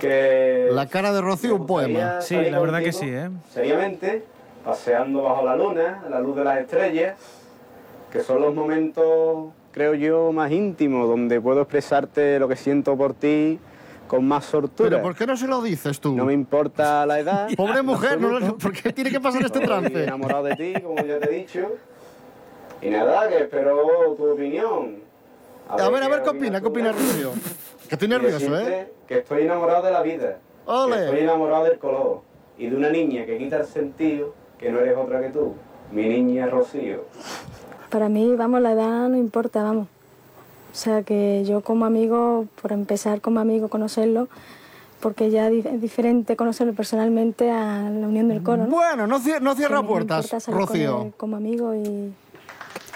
que 0.00 0.68
La 0.70 0.86
cara 0.86 1.12
de 1.12 1.20
Rocío, 1.20 1.56
un 1.56 1.66
poema. 1.66 2.20
Sí, 2.20 2.36
la 2.36 2.60
verdad 2.60 2.80
que 2.80 2.92
sí, 2.92 3.06
¿eh? 3.08 3.30
seriamente, 3.50 4.24
paseando 4.64 5.22
bajo 5.22 5.44
la 5.44 5.56
luna, 5.56 6.02
a 6.04 6.10
la 6.10 6.20
luz 6.20 6.36
de 6.36 6.44
las 6.44 6.58
estrellas, 6.58 7.16
que 8.10 8.20
son 8.20 8.40
los 8.40 8.54
momentos, 8.54 9.52
creo 9.70 9.94
yo, 9.94 10.32
más 10.32 10.50
íntimos, 10.50 11.08
donde 11.08 11.40
puedo 11.40 11.62
expresarte 11.62 12.38
lo 12.38 12.48
que 12.48 12.56
siento 12.56 12.96
por 12.96 13.14
ti 13.14 13.58
con 14.12 14.28
más 14.28 14.44
sortura. 14.44 14.90
Pero 14.90 15.02
¿por 15.02 15.14
qué 15.16 15.26
no 15.26 15.38
se 15.38 15.46
lo 15.46 15.62
dices 15.62 15.98
tú? 15.98 16.14
No 16.14 16.26
me 16.26 16.34
importa 16.34 17.06
la 17.06 17.18
edad. 17.18 17.48
Pobre 17.56 17.80
mujer, 17.80 18.20
¿no? 18.20 18.58
¿por 18.58 18.74
qué 18.74 18.92
tiene 18.92 19.10
que 19.10 19.18
pasar 19.18 19.40
este 19.40 19.58
Estoy 19.58 19.66
trance? 19.66 20.04
enamorado 20.04 20.42
de 20.42 20.54
ti, 20.54 20.74
como 20.82 20.96
ya 20.96 21.18
te 21.18 21.30
he 21.30 21.38
dicho. 21.38 21.60
Y 22.82 22.90
nada, 22.90 23.26
que 23.30 23.38
espero 23.38 24.14
tu 24.14 24.32
opinión. 24.32 24.98
A 25.66 25.88
ver, 25.88 26.02
a 26.02 26.08
ver, 26.08 26.22
¿qué 26.22 26.28
opina? 26.28 26.60
¿Qué 26.60 26.66
opina 26.66 26.92
Rocío? 26.92 27.30
Que 27.88 27.94
estoy 27.94 28.08
nervioso, 28.16 28.60
¿eh? 28.60 28.92
Que 29.08 29.20
estoy 29.20 29.44
enamorado 29.44 29.82
de 29.86 29.92
la 29.92 30.02
vida. 30.02 30.36
Ole. 30.66 30.94
Que 30.94 31.04
estoy 31.04 31.20
enamorado 31.20 31.64
del 31.64 31.78
color. 31.78 32.20
Y 32.58 32.66
de 32.66 32.76
una 32.76 32.90
niña 32.90 33.24
que 33.24 33.38
quita 33.38 33.56
el 33.56 33.64
sentido, 33.64 34.34
que 34.58 34.70
no 34.70 34.80
eres 34.80 34.94
otra 34.94 35.22
que 35.22 35.30
tú. 35.30 35.54
Mi 35.90 36.06
niña 36.06 36.48
Rocío. 36.48 37.06
Para 37.88 38.10
mí, 38.10 38.34
vamos, 38.36 38.60
la 38.60 38.72
edad 38.72 39.08
no 39.08 39.16
importa, 39.16 39.62
vamos. 39.62 39.88
O 40.72 40.74
sea, 40.74 41.02
que 41.02 41.44
yo 41.46 41.60
como 41.60 41.84
amigo, 41.84 42.46
por 42.60 42.72
empezar 42.72 43.20
como 43.20 43.40
amigo, 43.40 43.68
conocerlo, 43.68 44.28
porque 45.00 45.30
ya 45.30 45.48
es 45.48 45.80
diferente 45.80 46.34
conocerlo 46.36 46.72
personalmente 46.72 47.50
a 47.50 47.90
la 47.90 48.06
unión 48.08 48.28
del 48.28 48.42
coro, 48.42 48.64
¿no? 48.66 48.70
Bueno, 48.76 49.06
no, 49.06 49.20
cier- 49.20 49.40
no 49.40 49.54
cierra 49.54 49.82
puertas, 49.82 50.30
con 50.46 50.54
Rocío. 50.54 51.02
él 51.02 51.12
como 51.16 51.36
amigo 51.36 51.74
y... 51.74 52.12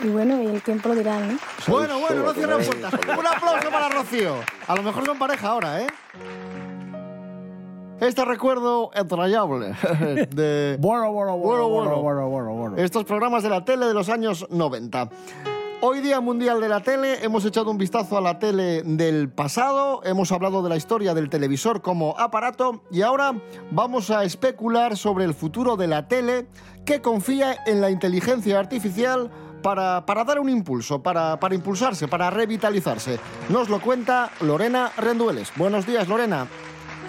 Y 0.05 0.09
bueno, 0.09 0.43
y 0.43 0.47
el 0.47 0.61
tiempo 0.63 0.91
lo 0.91 0.95
dirá, 0.95 1.19
¿no? 1.21 1.39
Bueno, 1.69 1.99
bueno, 1.99 2.23
no 2.23 2.35
cierren 2.35 2.59
puertas. 2.67 2.93
Un 3.19 3.27
aplauso 3.27 3.71
para 3.71 3.89
Rocío. 3.89 4.35
A 4.67 4.75
lo 4.77 4.83
mejor 4.83 5.07
son 5.07 5.19
pareja 5.19 5.49
ahora, 5.49 5.81
¿eh? 5.81 5.87
Este 8.01 8.23
recuerdo 8.27 8.91
entrañable 8.95 9.69
de... 10.35 10.77
Bueno, 10.79 11.13
bueno, 11.13 11.39
Bueno, 11.39 11.69
bueno, 11.69 11.69
bueno. 11.69 12.03
bueno, 12.03 12.29
bueno, 12.29 12.53
bueno. 12.55 12.77
estos 12.77 13.05
programas 13.05 13.43
de 13.43 13.49
la 13.49 13.65
tele 13.65 13.87
de 13.87 13.95
los 13.95 14.11
años 14.11 14.47
90. 14.51 15.09
Hoy 15.83 16.01
Día 16.01 16.23
Mundial 16.23 16.59
de 16.63 16.71
la 16.71 16.81
Tele, 16.81 17.23
hemos 17.23 17.45
echado 17.45 17.71
un 17.71 17.77
vistazo 17.77 18.17
a 18.17 18.23
la 18.23 18.39
tele 18.39 18.83
del 18.83 19.29
pasado, 19.29 20.01
hemos 20.05 20.33
hablado 20.33 20.63
de 20.63 20.71
la 20.71 20.77
historia 20.77 21.13
del 21.13 21.29
televisor 21.29 21.83
como 21.83 22.19
aparato 22.19 22.81
y 22.91 23.03
ahora 23.03 23.35
vamos 23.71 24.11
a 24.11 24.25
especular 24.25 24.97
sobre 24.97 25.27
el 25.27 25.35
futuro 25.35 25.77
de 25.77 25.87
la 25.87 26.09
tele 26.09 26.47
que 26.87 27.03
confía 27.03 27.57
en 27.67 27.83
la 27.83 27.91
inteligencia 27.91 28.59
artificial 28.59 29.31
para, 29.63 30.07
para 30.07 30.25
dar 30.25 30.41
un 30.41 30.49
impulso, 30.49 31.03
para, 31.03 31.39
para 31.39 31.55
impulsarse, 31.55 32.09
para 32.09 32.31
revitalizarse. 32.31 33.19
Nos 33.51 33.69
lo 33.69 33.79
cuenta 33.79 34.31
Lorena 34.41 34.93
Rendueles. 34.97 35.53
Buenos 35.57 35.87
días, 35.87 36.09
Lorena. 36.09 36.47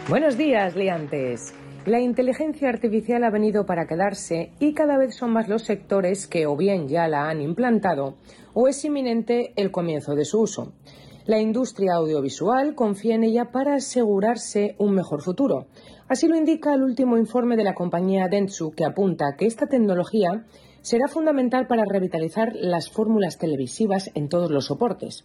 Buenos 0.10 0.38
días, 0.38 0.76
liantes. 0.76 1.54
La 1.88 2.02
inteligencia 2.02 2.68
artificial 2.68 3.24
ha 3.24 3.30
venido 3.30 3.66
para 3.66 3.88
quedarse 3.88 4.52
y 4.60 4.74
cada 4.74 4.98
vez 4.98 5.16
son 5.16 5.32
más 5.32 5.48
los 5.48 5.64
sectores 5.64 6.28
que 6.28 6.46
o 6.46 6.58
bien 6.58 6.90
ya 6.90 7.08
la 7.08 7.30
han 7.30 7.40
implantado 7.40 8.18
o 8.60 8.68
es 8.68 8.84
inminente 8.86 9.54
el 9.56 9.70
comienzo 9.70 10.16
de 10.16 10.26
su 10.26 10.42
uso. 10.42 10.74
La 11.28 11.40
industria 11.40 11.94
audiovisual 11.94 12.74
confía 12.74 13.14
en 13.14 13.24
ella 13.24 13.52
para 13.52 13.76
asegurarse 13.76 14.74
un 14.80 14.96
mejor 14.96 15.22
futuro. 15.22 15.68
Así 16.08 16.28
lo 16.28 16.36
indica 16.36 16.74
el 16.74 16.82
último 16.82 17.20
informe 17.20 17.56
de 17.56 17.64
la 17.64 17.76
compañía 17.76 18.30
Dentsu, 18.30 18.72
que 18.72 18.84
apunta 18.84 19.36
que 19.38 19.46
esta 19.46 19.68
tecnología 19.68 20.48
será 20.82 21.08
fundamental 21.08 21.68
para 21.68 21.86
revitalizar 21.86 22.54
las 22.56 22.90
fórmulas 22.90 23.38
televisivas 23.38 24.10
en 24.16 24.28
todos 24.28 24.50
los 24.50 24.66
soportes. 24.66 25.24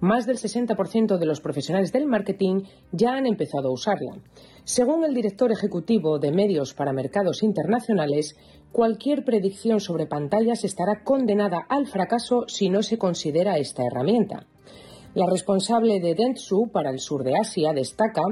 Más 0.00 0.26
del 0.26 0.36
60% 0.36 1.18
de 1.18 1.26
los 1.26 1.40
profesionales 1.40 1.92
del 1.92 2.06
marketing 2.06 2.64
ya 2.90 3.12
han 3.14 3.26
empezado 3.26 3.68
a 3.68 3.72
usarla. 3.72 4.18
Según 4.64 5.04
el 5.04 5.14
director 5.14 5.52
ejecutivo 5.52 6.18
de 6.18 6.32
medios 6.32 6.74
para 6.74 6.92
mercados 6.92 7.42
internacionales, 7.42 8.36
cualquier 8.72 9.24
predicción 9.24 9.80
sobre 9.80 10.06
pantallas 10.06 10.64
estará 10.64 11.02
condenada 11.04 11.66
al 11.68 11.86
fracaso 11.86 12.44
si 12.48 12.68
no 12.68 12.82
se 12.82 12.98
considera 12.98 13.58
esta 13.58 13.84
herramienta. 13.84 14.46
La 15.14 15.26
responsable 15.26 16.00
de 16.00 16.14
Dentsu 16.14 16.68
para 16.72 16.90
el 16.90 16.98
sur 16.98 17.24
de 17.24 17.38
Asia 17.38 17.72
destaca 17.72 18.22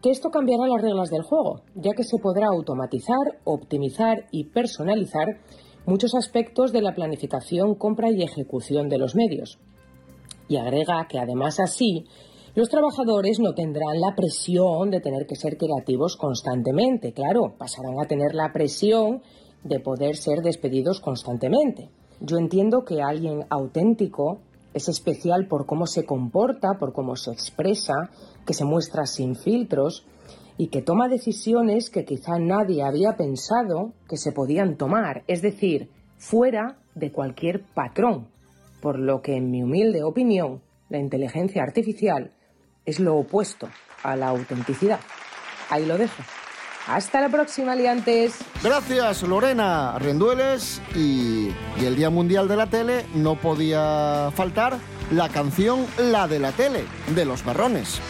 que 0.00 0.10
esto 0.10 0.30
cambiará 0.30 0.66
las 0.66 0.80
reglas 0.80 1.10
del 1.10 1.22
juego, 1.22 1.62
ya 1.74 1.92
que 1.92 2.04
se 2.04 2.18
podrá 2.18 2.46
automatizar, 2.46 3.40
optimizar 3.44 4.26
y 4.30 4.44
personalizar 4.44 5.40
muchos 5.86 6.14
aspectos 6.14 6.72
de 6.72 6.82
la 6.82 6.94
planificación, 6.94 7.74
compra 7.74 8.10
y 8.10 8.22
ejecución 8.22 8.88
de 8.88 8.98
los 8.98 9.16
medios 9.16 9.58
y 10.48 10.56
agrega 10.56 11.06
que 11.08 11.18
además 11.18 11.60
así 11.60 12.06
los 12.54 12.68
trabajadores 12.70 13.38
no 13.38 13.54
tendrán 13.54 14.00
la 14.00 14.16
presión 14.16 14.90
de 14.90 15.00
tener 15.00 15.26
que 15.26 15.36
ser 15.36 15.56
creativos 15.56 16.16
constantemente, 16.16 17.12
claro, 17.12 17.54
pasarán 17.56 18.00
a 18.00 18.08
tener 18.08 18.34
la 18.34 18.52
presión 18.52 19.22
de 19.64 19.80
poder 19.80 20.16
ser 20.16 20.42
despedidos 20.42 21.00
constantemente. 21.00 21.90
Yo 22.20 22.38
entiendo 22.38 22.84
que 22.84 23.02
alguien 23.02 23.44
auténtico 23.50 24.38
es 24.74 24.88
especial 24.88 25.46
por 25.46 25.66
cómo 25.66 25.86
se 25.86 26.04
comporta, 26.04 26.78
por 26.78 26.92
cómo 26.92 27.16
se 27.16 27.32
expresa, 27.32 27.94
que 28.46 28.54
se 28.54 28.64
muestra 28.64 29.06
sin 29.06 29.36
filtros 29.36 30.06
y 30.56 30.68
que 30.68 30.82
toma 30.82 31.08
decisiones 31.08 31.90
que 31.90 32.04
quizá 32.04 32.38
nadie 32.38 32.82
había 32.82 33.16
pensado 33.16 33.92
que 34.08 34.16
se 34.16 34.32
podían 34.32 34.76
tomar, 34.76 35.22
es 35.26 35.42
decir, 35.42 35.90
fuera 36.16 36.78
de 36.94 37.12
cualquier 37.12 37.62
patrón 37.62 38.28
por 38.80 38.98
lo 38.98 39.22
que, 39.22 39.36
en 39.36 39.50
mi 39.50 39.62
humilde 39.62 40.02
opinión, 40.02 40.62
la 40.88 40.98
inteligencia 40.98 41.62
artificial 41.62 42.32
es 42.84 43.00
lo 43.00 43.16
opuesto 43.16 43.68
a 44.02 44.16
la 44.16 44.28
autenticidad. 44.28 45.00
Ahí 45.70 45.84
lo 45.84 45.98
dejo. 45.98 46.22
Hasta 46.88 47.20
la 47.20 47.28
próxima, 47.28 47.74
liantes. 47.74 48.36
Gracias, 48.62 49.22
Lorena 49.22 49.98
Rendueles. 49.98 50.80
Y, 50.94 51.48
y 51.80 51.84
el 51.84 51.96
Día 51.96 52.08
Mundial 52.08 52.48
de 52.48 52.56
la 52.56 52.66
Tele 52.66 53.04
no 53.14 53.36
podía 53.36 54.30
faltar 54.34 54.78
la 55.10 55.28
canción 55.28 55.86
La 55.98 56.26
de 56.26 56.38
la 56.38 56.52
Tele, 56.52 56.84
de 57.14 57.24
los 57.24 57.44
Marrones. 57.44 58.00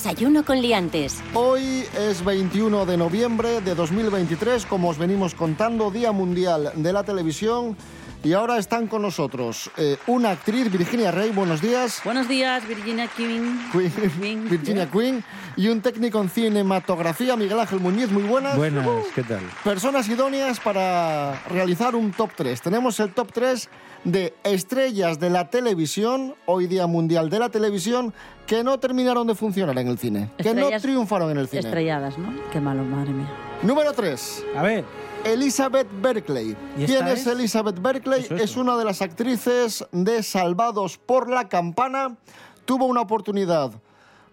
Desayuno 0.00 0.44
con 0.44 0.60
liantes. 0.60 1.22
Hoy 1.32 1.82
es 1.98 2.22
21 2.22 2.84
de 2.84 2.98
noviembre 2.98 3.62
de 3.62 3.74
2023, 3.74 4.66
como 4.66 4.90
os 4.90 4.98
venimos 4.98 5.34
contando, 5.34 5.90
Día 5.90 6.12
Mundial 6.12 6.70
de 6.74 6.92
la 6.92 7.02
Televisión. 7.02 7.74
Y 8.22 8.34
ahora 8.34 8.58
están 8.58 8.88
con 8.88 9.00
nosotros 9.00 9.70
eh, 9.78 9.96
una 10.06 10.32
actriz, 10.32 10.70
Virginia 10.70 11.12
Rey, 11.12 11.30
buenos 11.30 11.62
días. 11.62 12.02
Buenos 12.04 12.28
días, 12.28 12.68
Virginia 12.68 13.08
King. 13.08 13.56
Queen- 13.72 14.48
Virginia 14.50 14.90
Queen. 14.90 15.24
Y 15.56 15.68
un 15.68 15.80
técnico 15.80 16.20
en 16.20 16.28
cinematografía, 16.28 17.34
Miguel 17.34 17.58
Ángel 17.58 17.80
Muñiz, 17.80 18.10
muy 18.10 18.24
buenas. 18.24 18.54
Buenas, 18.54 18.86
¿qué 19.14 19.22
tal? 19.22 19.40
Personas 19.64 20.06
idóneas 20.10 20.60
para 20.60 21.40
realizar 21.48 21.96
un 21.96 22.10
top 22.12 22.32
3. 22.36 22.60
Tenemos 22.60 23.00
el 23.00 23.14
top 23.14 23.32
3 23.32 23.70
de 24.06 24.34
estrellas 24.44 25.18
de 25.18 25.30
la 25.30 25.50
televisión, 25.50 26.36
hoy 26.46 26.68
Día 26.68 26.86
Mundial 26.86 27.28
de 27.28 27.40
la 27.40 27.48
Televisión, 27.48 28.14
que 28.46 28.62
no 28.62 28.78
terminaron 28.78 29.26
de 29.26 29.34
funcionar 29.34 29.76
en 29.78 29.88
el 29.88 29.98
cine, 29.98 30.30
que 30.38 30.54
no 30.54 30.60
Estrellas 30.60 30.82
triunfaron 30.82 31.30
en 31.32 31.38
el 31.38 31.48
cine. 31.48 31.62
Estrelladas, 31.62 32.16
¿no? 32.16 32.32
Qué 32.52 32.60
malo, 32.60 32.84
madre 32.84 33.12
mía. 33.12 33.28
Número 33.62 33.92
3. 33.92 34.44
A 34.56 34.62
ver. 34.62 34.84
Elizabeth 35.24 35.88
Berkley. 36.00 36.56
¿Y 36.78 36.84
¿Quién 36.84 37.08
es 37.08 37.20
es? 37.20 37.26
Elizabeth 37.26 37.82
Berkley? 37.82 38.20
Eso, 38.20 38.36
eso. 38.36 38.44
Es 38.44 38.56
una 38.56 38.76
de 38.76 38.84
las 38.84 39.02
actrices 39.02 39.84
de 39.90 40.22
Salvados 40.22 40.98
por 40.98 41.28
la 41.28 41.48
Campana. 41.48 42.16
Tuvo 42.64 42.86
una 42.86 43.00
oportunidad 43.00 43.72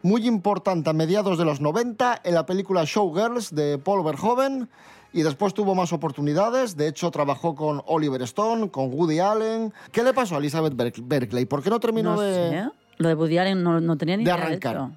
muy 0.03 0.27
importante 0.27 0.91
a 0.91 0.93
mediados 0.93 1.39
de 1.39 1.45
los 1.45 1.61
90 1.61 2.21
en 2.23 2.35
la 2.35 2.45
película 2.45 2.83
Showgirls 2.85 3.55
de 3.55 3.79
Paul 3.79 4.03
Verhoeven 4.03 4.69
y 5.13 5.21
después 5.21 5.53
tuvo 5.53 5.75
más 5.75 5.93
oportunidades. 5.93 6.75
De 6.75 6.87
hecho, 6.87 7.11
trabajó 7.11 7.55
con 7.55 7.81
Oliver 7.85 8.21
Stone, 8.23 8.69
con 8.71 8.91
Woody 8.93 9.19
Allen. 9.19 9.71
¿Qué 9.91 10.03
le 10.03 10.13
pasó 10.13 10.35
a 10.35 10.39
Elizabeth 10.39 10.73
Berk- 10.73 11.03
Berkley? 11.07 11.45
¿Por 11.45 11.63
qué 11.63 11.69
no 11.69 11.79
terminó 11.79 12.15
No 12.15 12.21
de...? 12.21 12.33
sé. 12.49 12.69
Lo 12.97 13.07
de 13.09 13.15
Woody 13.15 13.37
Allen 13.37 13.63
no, 13.63 13.79
no 13.79 13.97
tenía 13.97 14.17
ni 14.17 14.23
de 14.25 14.31
idea 14.31 14.43
arrancar. 14.43 14.89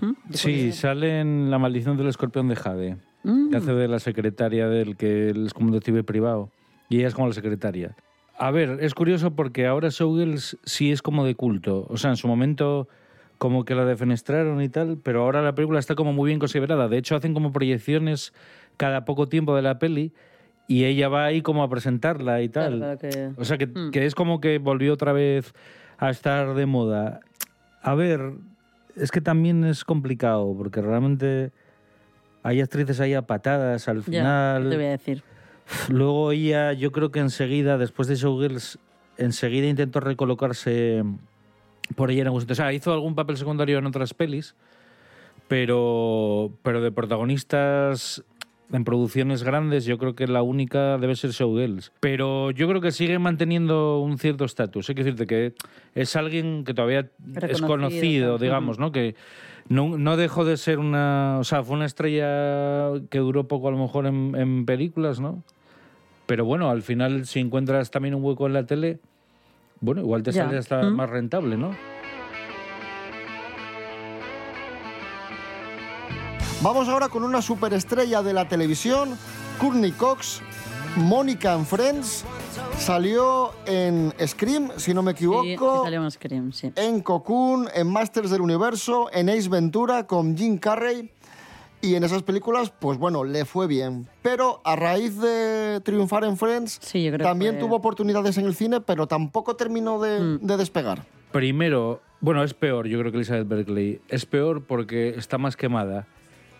¿Mm? 0.00 0.12
Sí, 0.32 0.72
sale 0.72 1.20
en 1.20 1.50
La 1.50 1.58
maldición 1.58 1.96
del 1.96 2.08
escorpión 2.08 2.48
de 2.48 2.56
Jade, 2.56 2.96
Mm. 3.22 3.50
que 3.50 3.56
hace 3.56 3.72
de 3.72 3.88
la 3.88 3.98
secretaria 3.98 4.68
del 4.68 4.96
que 4.96 5.30
es 5.30 5.52
como 5.52 5.66
un 5.66 5.72
detective 5.72 6.04
privado, 6.04 6.50
y 6.88 6.98
ella 6.98 7.08
es 7.08 7.14
como 7.14 7.26
la 7.26 7.34
secretaria. 7.34 7.96
A 8.38 8.50
ver, 8.52 8.78
es 8.82 8.94
curioso 8.94 9.32
porque 9.32 9.66
ahora 9.66 9.88
Showgirls 9.90 10.58
sí 10.64 10.92
es 10.92 11.02
como 11.02 11.24
de 11.24 11.34
culto. 11.34 11.86
O 11.88 11.96
sea, 11.96 12.10
en 12.10 12.16
su 12.16 12.28
momento 12.28 12.86
como 13.38 13.64
que 13.64 13.74
la 13.74 13.84
defenestraron 13.84 14.62
y 14.62 14.68
tal, 14.68 14.98
pero 15.02 15.22
ahora 15.22 15.42
la 15.42 15.54
película 15.54 15.78
está 15.78 15.94
como 15.94 16.12
muy 16.12 16.28
bien 16.28 16.38
considerada. 16.38 16.88
De 16.88 16.98
hecho, 16.98 17.16
hacen 17.16 17.34
como 17.34 17.52
proyecciones 17.52 18.32
cada 18.76 19.04
poco 19.04 19.28
tiempo 19.28 19.54
de 19.56 19.62
la 19.62 19.78
peli 19.78 20.12
y 20.68 20.84
ella 20.84 21.08
va 21.08 21.24
ahí 21.26 21.42
como 21.42 21.62
a 21.62 21.68
presentarla 21.70 22.42
y 22.42 22.48
tal. 22.48 22.78
Claro, 22.78 22.98
claro 22.98 23.34
que- 23.34 23.40
O 23.40 23.44
sea, 23.44 23.58
que, 23.58 23.66
Mm. 23.66 23.90
que 23.90 24.06
es 24.06 24.14
como 24.14 24.40
que 24.40 24.58
volvió 24.58 24.92
otra 24.94 25.12
vez 25.12 25.52
a 25.98 26.10
estar 26.10 26.54
de 26.54 26.66
moda. 26.66 27.20
A 27.82 27.94
ver, 27.94 28.32
es 28.96 29.10
que 29.10 29.20
también 29.20 29.64
es 29.64 29.84
complicado, 29.84 30.54
porque 30.56 30.80
realmente 30.80 31.52
hay 32.42 32.60
actrices 32.60 33.00
ahí 33.00 33.14
a 33.14 33.22
patadas 33.22 33.86
al 33.88 34.02
final. 34.02 34.64
¿qué 34.64 34.70
te 34.70 34.76
voy 34.76 34.84
a 34.86 34.90
decir? 34.90 35.22
Luego 35.88 36.32
ella, 36.32 36.72
yo 36.72 36.92
creo 36.92 37.10
que 37.10 37.18
enseguida, 37.20 37.76
después 37.76 38.08
de 38.08 38.14
Showgirls, 38.16 38.78
enseguida 39.18 39.66
intentó 39.66 40.00
recolocarse 40.00 41.02
por 41.94 42.10
ella 42.10 42.22
en 42.22 42.26
algún 42.28 42.40
sitio. 42.40 42.52
O 42.52 42.56
sea, 42.56 42.72
hizo 42.72 42.92
algún 42.92 43.14
papel 43.14 43.36
secundario 43.36 43.78
en 43.78 43.86
otras 43.86 44.14
pelis, 44.14 44.54
pero, 45.48 46.52
pero 46.62 46.80
de 46.80 46.90
protagonistas 46.90 48.24
en 48.72 48.84
producciones 48.84 49.44
grandes, 49.44 49.84
yo 49.84 49.96
creo 49.98 50.14
que 50.14 50.26
la 50.26 50.42
única 50.42 50.98
debe 50.98 51.14
ser 51.14 51.30
Showgirls. 51.30 51.92
Pero 52.00 52.50
yo 52.50 52.68
creo 52.68 52.80
que 52.80 52.90
sigue 52.90 53.18
manteniendo 53.18 54.00
un 54.00 54.18
cierto 54.18 54.44
estatus. 54.44 54.88
Hay 54.88 54.94
que 54.94 55.04
decirte 55.04 55.26
que 55.26 55.54
es 55.94 56.16
alguien 56.16 56.64
que 56.64 56.74
todavía 56.74 57.08
es 57.48 57.62
conocido, 57.62 58.38
digamos, 58.38 58.78
¿no? 58.78 58.90
Que 58.90 59.14
no, 59.68 59.96
no 59.98 60.16
dejó 60.16 60.44
de 60.44 60.56
ser 60.56 60.78
una... 60.78 61.38
O 61.38 61.44
sea, 61.44 61.62
fue 61.62 61.76
una 61.76 61.86
estrella 61.86 62.90
que 63.08 63.18
duró 63.18 63.46
poco 63.46 63.68
a 63.68 63.70
lo 63.70 63.78
mejor 63.78 64.06
en, 64.06 64.34
en 64.34 64.66
películas, 64.66 65.20
¿no? 65.20 65.44
Pero 66.26 66.44
bueno, 66.44 66.70
al 66.70 66.82
final 66.82 67.26
si 67.26 67.38
encuentras 67.38 67.92
también 67.92 68.14
un 68.14 68.24
hueco 68.24 68.46
en 68.46 68.52
la 68.52 68.66
tele, 68.66 68.98
bueno, 69.80 70.00
igual 70.00 70.22
te 70.22 70.32
Ya. 70.32 70.44
sale 70.44 70.58
hasta 70.58 70.82
Mm. 70.82 70.94
más 70.96 71.10
rentable, 71.10 71.56
¿no? 71.56 71.70
Vamos 76.62 76.88
ahora 76.88 77.08
con 77.08 77.22
una 77.22 77.42
superestrella 77.42 78.22
de 78.22 78.32
la 78.32 78.48
televisión, 78.48 79.16
Courtney 79.60 79.92
Cox, 79.92 80.40
Mónica 80.96 81.52
en 81.54 81.66
Friends. 81.66 82.24
Salió 82.78 83.52
en 83.66 84.12
Scream, 84.26 84.70
si 84.76 84.94
no 84.94 85.02
me 85.02 85.12
Sí, 85.12 85.18
sí 85.18 85.24
equivoco. 85.26 85.84
salió 85.84 86.00
un 86.00 86.10
Scream, 86.10 86.52
sí. 86.52 86.72
en 86.74 87.00
Cocoon, 87.02 87.68
en 87.74 87.86
Masters 87.88 88.30
del 88.30 88.40
Universo, 88.40 89.10
en 89.12 89.28
Ace 89.28 89.48
Ventura 89.48 90.06
con 90.06 90.36
Jim 90.36 90.58
Carrey. 90.58 91.10
Y 91.82 91.94
en 91.94 92.04
esas 92.04 92.22
películas, 92.22 92.72
pues 92.78 92.98
bueno, 92.98 93.22
le 93.22 93.44
fue 93.44 93.66
bien. 93.66 94.08
Pero 94.22 94.60
a 94.64 94.76
raíz 94.76 95.20
de 95.20 95.80
triunfar 95.84 96.24
en 96.24 96.36
Friends, 96.36 96.80
creo 96.90 97.18
también 97.18 97.54
que- 97.54 97.60
tuvo 97.60 97.76
oportunidades 97.76 98.38
en 98.38 98.46
el 98.46 98.54
cine, 98.54 98.80
pero 98.80 99.06
tampoco 99.06 99.56
terminó 99.56 100.00
de, 100.00 100.18
Mm. 100.20 100.38
de 100.46 100.56
despegar. 100.56 101.04
Primero, 101.32 102.00
bueno, 102.20 102.42
es 102.42 102.54
peor, 102.54 102.86
yo 102.88 102.98
creo 102.98 103.12
que 103.12 103.18
Elizabeth 103.18 103.46
Berkley. 103.46 104.00
Es 104.08 104.24
peor 104.26 104.64
porque 104.64 105.10
está 105.10 105.38
más 105.38 105.56
quemada. 105.56 106.06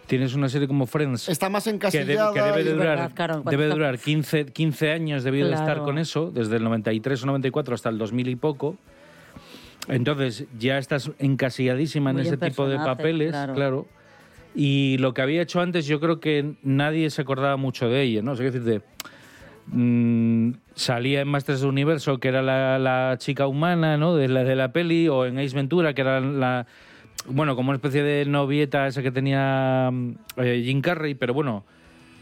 Tienes 0.07 0.35
una 0.35 0.48
serie 0.48 0.68
como 0.68 0.87
Friends. 0.87 1.29
Está 1.29 1.48
más 1.48 1.64
que, 1.64 1.70
debe- 1.70 1.76
encasillada. 1.76 2.33
que 2.33 2.40
debe, 2.42 2.62
de 2.64 2.72
durar, 2.74 3.12
claro, 3.14 3.42
debe 3.44 3.64
de 3.64 3.70
durar 3.70 3.98
15, 3.98 4.46
15 4.46 4.92
años 4.92 5.24
debido 5.24 5.48
de 5.48 5.55
estar 5.55 5.66
Claro. 5.66 5.85
con 5.85 5.98
eso, 5.98 6.31
desde 6.31 6.57
el 6.57 6.62
93 6.62 7.22
o 7.24 7.26
94 7.26 7.74
hasta 7.74 7.88
el 7.88 7.98
2000 7.98 8.29
y 8.29 8.37
poco. 8.37 8.76
Entonces 9.88 10.44
ya 10.59 10.79
estás 10.79 11.11
encasilladísima 11.18 12.11
en 12.11 12.16
Muy 12.16 12.26
ese 12.26 12.35
en 12.35 12.40
tipo 12.40 12.68
de 12.68 12.76
papeles, 12.76 13.31
claro. 13.31 13.55
claro. 13.55 13.87
Y 14.59 14.97
lo 14.99 15.12
que 15.12 15.21
había 15.21 15.42
hecho 15.42 15.61
antes, 15.61 15.87
yo 15.87 16.01
creo 16.01 16.19
que 16.19 16.55
nadie 16.62 17.11
se 17.11 17.21
acordaba 17.21 17.59
mucho 17.59 17.90
de 17.90 18.01
ella, 18.01 18.23
¿no? 18.23 18.33
O 18.33 18.37
sea, 18.37 18.47
decirte, 18.47 18.81
mm, 19.66 20.53
salía 20.75 21.21
en 21.21 21.29
Masters 21.29 21.61
del 21.61 21.69
Universo, 21.69 22.19
que 22.19 22.29
era 22.29 22.40
la, 22.40 22.79
la 22.79 23.16
chica 23.19 23.47
humana, 23.47 23.99
¿no? 23.99 24.16
De 24.16 24.29
la, 24.29 24.45
de 24.45 24.57
la 24.57 24.73
peli, 24.73 25.09
o 25.09 25.27
en 25.27 25.38
Ace 25.38 25.55
Ventura, 25.55 25.92
que 25.92 26.01
era 26.01 26.21
la. 26.23 26.66
Bueno, 27.29 27.55
como 27.55 27.69
una 27.69 27.77
especie 27.77 28.03
de 28.03 28.25
novieta 28.25 28.87
esa 28.87 29.03
que 29.03 29.11
tenía 29.11 29.90
mm, 29.92 30.14
eh, 30.38 30.62
Jim 30.64 30.81
Carrey, 30.81 31.14
pero 31.14 31.35
bueno, 31.35 31.66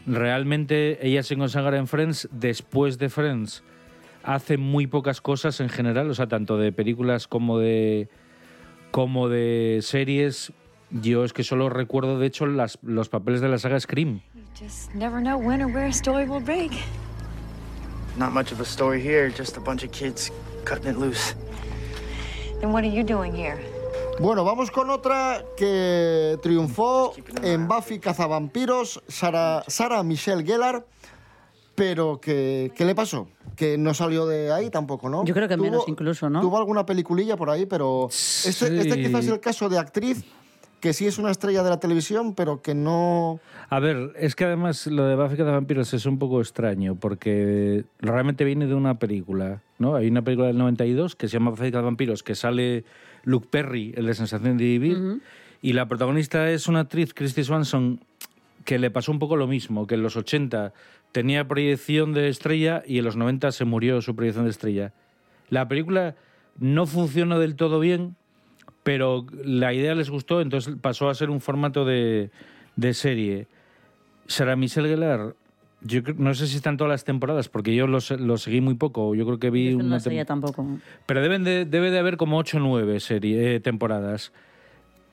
realmente 0.05 1.07
ella 1.07 1.23
se 1.23 1.37
consagra 1.37 1.77
en 1.77 1.87
Friends 1.87 2.27
después 2.33 2.97
de 2.97 3.07
Friends. 3.07 3.63
Hace 4.23 4.57
muy 4.57 4.87
pocas 4.87 5.21
cosas 5.21 5.61
en 5.61 5.69
general, 5.69 6.09
o 6.09 6.13
sea, 6.13 6.27
tanto 6.27 6.57
de 6.57 6.73
películas 6.73 7.29
como 7.29 7.59
de 7.59 8.09
como 8.91 9.29
de 9.29 9.79
series. 9.81 10.51
Yo 11.01 11.25
es 11.25 11.33
que 11.33 11.43
solo 11.43 11.69
recuerdo, 11.69 12.19
de 12.19 12.27
hecho, 12.27 12.45
las, 12.45 12.79
los 12.81 13.09
papeles 13.09 13.41
de 13.41 13.49
la 13.49 13.57
saga 13.57 13.77
Scream. 13.79 14.21
Just 14.57 14.93
never 14.95 15.19
know 15.19 15.37
when 15.37 15.61
or 15.61 15.67
where 15.67 15.87
a 15.87 15.93
story 15.93 16.25
will 16.25 16.41
break. 16.41 16.71
Not 18.17 18.31
much 18.31 18.53
of 18.53 18.61
a 18.61 18.65
story 18.65 19.01
here, 19.01 19.29
just 19.29 19.57
a 19.57 19.59
bunch 19.59 19.83
of 19.83 19.91
kids 19.91 20.31
cutting 20.63 20.91
it 20.91 20.97
loose. 20.97 21.35
Then 22.61 22.71
what 22.71 22.85
are 22.85 22.89
you 22.89 23.03
doing 23.03 23.35
here? 23.35 23.57
Bueno, 24.21 24.45
vamos 24.45 24.71
con 24.71 24.89
otra 24.89 25.43
que 25.57 26.37
triunfó 26.41 27.13
en 27.43 27.67
Buffy 27.67 27.99
Cazavampiros, 27.99 29.03
Sara, 29.09 29.65
Sara 29.67 30.01
Michelle 30.03 30.45
Gellar, 30.45 30.85
pero 31.75 32.21
que, 32.21 32.71
¿qué 32.73 32.85
le 32.85 32.95
pasó? 32.95 33.27
Que 33.57 33.77
no 33.77 33.93
salió 33.93 34.25
de 34.25 34.53
ahí 34.53 34.69
tampoco, 34.69 35.09
¿no? 35.09 35.25
Yo 35.25 35.33
creo 35.33 35.49
que 35.49 35.57
menos 35.57 35.83
incluso, 35.87 36.29
¿no? 36.29 36.39
Tuvo 36.39 36.57
alguna 36.57 36.85
peliculilla 36.85 37.35
por 37.35 37.49
ahí, 37.49 37.65
pero 37.65 38.07
este, 38.07 38.79
este 38.79 39.01
quizás 39.01 39.25
es 39.25 39.31
el 39.31 39.41
caso 39.41 39.67
de 39.67 39.77
actriz 39.77 40.23
que 40.79 40.93
sí 40.93 41.07
es 41.07 41.17
una 41.17 41.31
estrella 41.31 41.63
de 41.63 41.69
la 41.69 41.79
televisión, 41.79 42.35
pero 42.35 42.61
que 42.61 42.75
no... 42.75 43.39
A 43.69 43.79
ver, 43.79 44.13
es 44.17 44.35
que 44.35 44.45
además 44.45 44.85
lo 44.87 45.05
de 45.05 45.15
Buffy 45.15 45.41
Vampiros 45.41 45.93
es 45.93 46.05
un 46.05 46.19
poco 46.19 46.39
extraño 46.41 46.95
porque 46.95 47.85
realmente 47.99 48.43
viene 48.45 48.67
de 48.67 48.75
una 48.75 48.99
película, 48.99 49.61
¿no? 49.79 49.95
Hay 49.95 50.07
una 50.07 50.21
película 50.21 50.47
del 50.47 50.57
92 50.57 51.15
que 51.15 51.27
se 51.27 51.33
llama 51.33 51.51
Buffy 51.51 51.71
Vampiros 51.71 52.23
que 52.23 52.35
sale 52.35 52.85
Luke 53.23 53.47
Perry, 53.49 53.93
el 53.97 54.05
de 54.05 54.13
Sensación 54.13 54.57
de 54.57 54.63
Vivir, 54.63 55.21
y 55.61 55.73
la 55.73 55.87
protagonista 55.87 56.49
es 56.51 56.67
una 56.67 56.81
actriz, 56.81 57.13
Christy 57.13 57.43
Swanson, 57.43 57.99
que 58.65 58.77
le 58.77 58.91
pasó 58.91 59.11
un 59.11 59.19
poco 59.19 59.35
lo 59.35 59.47
mismo, 59.47 59.87
que 59.87 59.95
en 59.95 60.03
los 60.03 60.15
80 60.15 60.73
tenía 61.11 61.47
proyección 61.47 62.13
de 62.13 62.29
estrella 62.29 62.83
y 62.85 62.99
en 62.99 63.05
los 63.05 63.15
90 63.15 63.51
se 63.51 63.65
murió 63.65 64.01
su 64.01 64.15
proyección 64.15 64.45
de 64.45 64.51
estrella. 64.51 64.93
La 65.49 65.67
película 65.67 66.15
no 66.59 66.85
funcionó 66.85 67.39
del 67.39 67.55
todo 67.55 67.79
bien, 67.79 68.15
pero 68.85 69.25
la 69.43 69.73
idea 69.73 69.95
les 69.95 70.11
gustó, 70.11 70.41
entonces 70.41 70.75
pasó 70.79 71.09
a 71.09 71.15
ser 71.15 71.31
un 71.31 71.41
formato 71.41 71.85
de, 71.85 72.29
de 72.75 72.93
serie. 72.93 73.47
Sarah 74.27 74.55
Michelle 74.55 74.87
Gellar, 74.87 75.33
yo 75.81 76.01
no 76.17 76.35
sé 76.35 76.45
si 76.45 76.55
están 76.57 76.77
todas 76.77 76.91
las 76.91 77.03
temporadas, 77.03 77.49
porque 77.49 77.73
yo 77.73 77.87
lo, 77.87 77.99
se- 77.99 78.17
lo 78.19 78.37
seguí 78.37 78.61
muy 78.61 78.75
poco. 78.75 79.15
Yo 79.15 79.25
creo 79.25 79.39
que 79.39 79.49
vi 79.49 79.71
Yo 79.71 79.77
una 79.77 79.95
no 79.95 79.99
seguía 79.99 80.23
tampoco. 80.23 80.67
Pero 81.07 81.21
deben 81.23 81.43
de, 81.43 81.65
debe 81.65 81.89
de 81.89 81.97
haber 81.97 82.15
como 82.17 82.37
8 82.37 82.57
o 82.57 82.59
9 82.59 82.99
serie, 82.99 83.55
eh, 83.55 83.59
temporadas. 83.59 84.31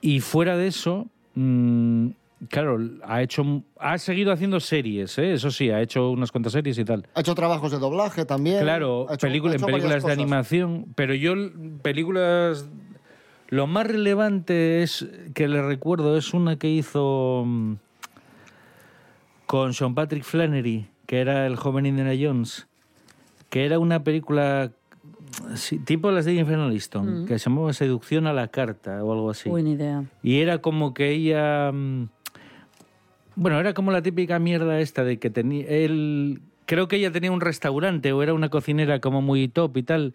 Y 0.01 0.19
fuera 0.19 0.55
de 0.55 0.67
eso, 0.67 1.07
mm, 1.33 2.09
claro, 2.49 2.77
ha 3.05 3.23
hecho 3.23 3.63
ha 3.79 3.97
seguido 3.97 4.31
haciendo 4.31 4.59
series, 4.59 5.17
¿eh? 5.17 5.33
eso 5.33 5.49
sí, 5.49 5.71
ha 5.71 5.81
hecho 5.81 6.11
unas 6.11 6.31
cuantas 6.31 6.53
series 6.53 6.77
y 6.77 6.85
tal. 6.85 7.07
Ha 7.15 7.21
hecho 7.21 7.33
trabajos 7.33 7.71
de 7.71 7.79
doblaje 7.79 8.23
también. 8.25 8.59
Claro, 8.61 9.07
ha 9.09 9.15
hecho- 9.15 9.25
película- 9.25 9.53
ha 9.53 9.55
hecho 9.55 9.65
en 9.65 9.71
películas 9.73 10.03
de 10.03 10.11
animación, 10.11 10.85
pero 10.95 11.15
yo 11.15 11.33
películas 11.81 12.69
lo 13.53 13.67
más 13.67 13.85
relevante 13.87 14.81
es 14.83 15.05
que 15.33 15.47
le 15.47 15.61
recuerdo 15.61 16.17
es 16.17 16.33
una 16.33 16.57
que 16.57 16.69
hizo 16.69 17.43
mm, 17.45 17.73
con 19.45 19.73
Sean 19.73 19.93
Patrick 19.95 20.23
Flannery, 20.23 20.87
que 21.05 21.19
era 21.19 21.45
el 21.45 21.55
joven 21.55 21.85
Indiana 21.85 22.13
Jones, 22.19 22.67
que 23.49 23.65
era 23.65 23.77
una 23.79 24.03
película 24.03 24.71
sí, 25.55 25.79
tipo 25.79 26.11
las 26.11 26.25
de 26.25 26.33
Jennifer 26.33 26.59
Aniston, 26.59 27.23
Mm. 27.23 27.25
que 27.27 27.37
se 27.39 27.49
llamaba 27.49 27.73
Seducción 27.73 28.27
a 28.27 28.33
la 28.33 28.47
carta 28.47 29.03
o 29.03 29.11
algo 29.13 29.29
así. 29.29 29.49
Ni 29.49 29.71
idea. 29.73 30.03
Y 30.23 30.39
era 30.39 30.59
como 30.59 30.93
que 30.93 31.09
ella. 31.11 31.71
mm, 31.71 32.07
Bueno, 33.35 33.59
era 33.59 33.73
como 33.73 33.91
la 33.91 34.01
típica 34.03 34.37
mierda 34.39 34.79
esta 34.79 35.03
de 35.03 35.17
que 35.17 35.29
tenía. 35.29 35.65
Él. 35.67 36.41
Creo 36.65 36.87
que 36.87 36.95
ella 36.95 37.11
tenía 37.11 37.31
un 37.31 37.41
restaurante 37.41 38.13
o 38.13 38.23
era 38.23 38.33
una 38.33 38.49
cocinera 38.49 38.99
como 39.01 39.21
muy 39.21 39.47
top 39.49 39.75
y 39.77 39.83
tal. 39.83 40.13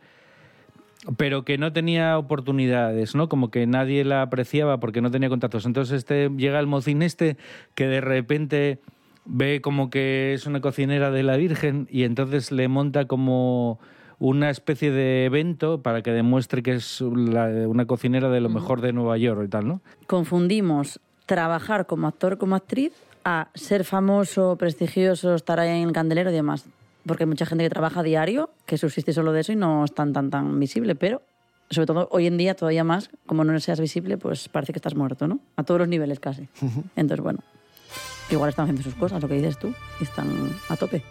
Pero 1.17 1.45
que 1.45 1.59
no 1.59 1.73
tenía 1.73 2.19
oportunidades, 2.19 3.15
¿no? 3.15 3.29
Como 3.29 3.51
que 3.51 3.67
nadie 3.67 4.05
la 4.05 4.23
apreciaba 4.23 4.81
porque 4.81 5.01
no 5.01 5.11
tenía 5.11 5.29
contactos. 5.29 5.65
Entonces 5.65 5.99
este 5.99 6.29
llega 6.37 6.59
el 6.59 6.67
mocín 6.67 7.03
este 7.03 7.37
que 7.75 7.87
de 7.87 8.01
repente 8.01 8.81
ve 9.25 9.61
como 9.61 9.91
que 9.91 10.35
es 10.35 10.47
una 10.47 10.61
cocinera 10.61 11.11
de 11.11 11.23
la 11.23 11.37
Virgen 11.37 11.87
y 11.91 12.03
entonces 12.05 12.51
le 12.51 12.67
monta 12.67 13.05
como 13.07 13.79
una 14.19 14.51
especie 14.51 14.91
de 14.91 15.27
evento 15.27 15.83
para 15.83 16.03
que 16.03 16.11
demuestre 16.11 16.63
que 16.65 16.73
es 16.73 17.01
la- 17.01 17.69
una 17.69 17.87
cocinera 17.87 18.29
de 18.31 18.41
lo 18.41 18.49
mejor 18.49 18.81
de 18.81 18.93
Nueva 18.93 19.17
York 19.19 19.43
y 19.45 19.49
tal, 19.49 19.69
¿no? 19.69 19.81
Confundimos 20.09 20.99
trabajar 21.27 21.87
como 21.87 22.09
actor, 22.09 22.39
como 22.39 22.57
actriz, 22.57 22.93
a 23.25 23.49
ser 23.55 23.85
famoso, 23.85 24.57
prestigioso, 24.57 25.35
estar 25.35 25.61
ahí 25.61 25.81
en 25.83 25.87
el 25.89 25.93
candelero 25.93 26.31
y 26.31 26.35
demás. 26.35 26.65
Porque 27.09 27.25
hay 27.25 27.29
mucha 27.29 27.45
gente 27.47 27.65
que 27.65 27.71
trabaja 27.71 28.01
a 28.01 28.03
diario, 28.05 28.51
que 28.67 28.79
subsiste 28.79 29.13
solo 29.13 29.33
de 29.33 29.41
eso 29.41 29.51
y 29.51 29.57
no 29.57 29.85
es 29.85 29.93
tan, 29.93 30.13
tan, 30.13 30.31
tan 30.31 30.61
visible, 30.61 30.95
pero 30.95 31.23
sobre 31.71 31.87
todo 31.87 32.09
hoy 32.13 32.27
en 32.27 32.37
día 32.37 32.55
todavía 32.55 32.85
más, 32.85 33.11
como 33.27 33.43
no 33.43 33.59
seas 33.59 33.81
visible, 33.81 34.17
pues 34.17 34.49
parece 34.49 34.73
que 34.73 34.79
estás 34.79 34.95
muerto, 34.95 35.27
¿no? 35.27 35.41
A 35.57 35.65
todos 35.65 35.81
los 35.81 35.89
niveles 35.89 36.21
casi. 36.21 36.49
Entonces, 36.95 37.23
bueno, 37.23 37.41
igual 38.31 38.51
están 38.51 38.65
haciendo 38.65 38.83
sus 38.83 38.95
cosas, 38.95 39.21
lo 39.21 39.29
que 39.29 39.35
dices 39.35 39.59
tú, 39.59 39.75
y 40.01 40.05
están 40.05 40.29
a 40.69 40.77
tope. 40.77 41.03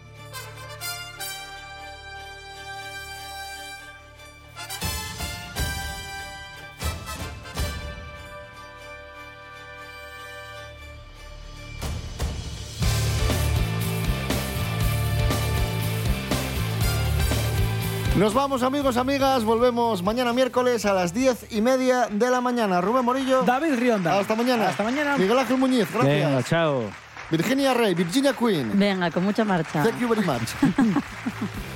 Nos 18.18 18.34
vamos, 18.34 18.64
amigos, 18.64 18.96
amigas. 18.96 19.44
Volvemos 19.44 20.02
mañana 20.02 20.32
miércoles 20.32 20.84
a 20.86 20.92
las 20.92 21.14
diez 21.14 21.46
y 21.52 21.60
media 21.60 22.08
de 22.10 22.28
la 22.30 22.40
mañana. 22.40 22.80
Rubén 22.80 23.04
Morillo. 23.04 23.42
David 23.42 23.76
Rionda. 23.78 24.18
Hasta 24.18 24.34
mañana. 24.34 24.70
Hasta 24.70 24.82
mañana. 24.82 25.16
Miguel 25.16 25.38
Ángel 25.38 25.56
Muñiz, 25.56 25.86
gracias. 25.92 26.28
Venga, 26.28 26.42
chao. 26.42 26.82
Virginia 27.30 27.74
Rey, 27.74 27.94
Virginia 27.94 28.32
Queen. 28.32 28.72
Venga, 28.74 29.12
con 29.12 29.22
mucha 29.22 29.44
marcha. 29.44 29.84
Thank 29.84 30.00
you 30.00 30.08
very 30.08 30.26
much. 30.26 30.48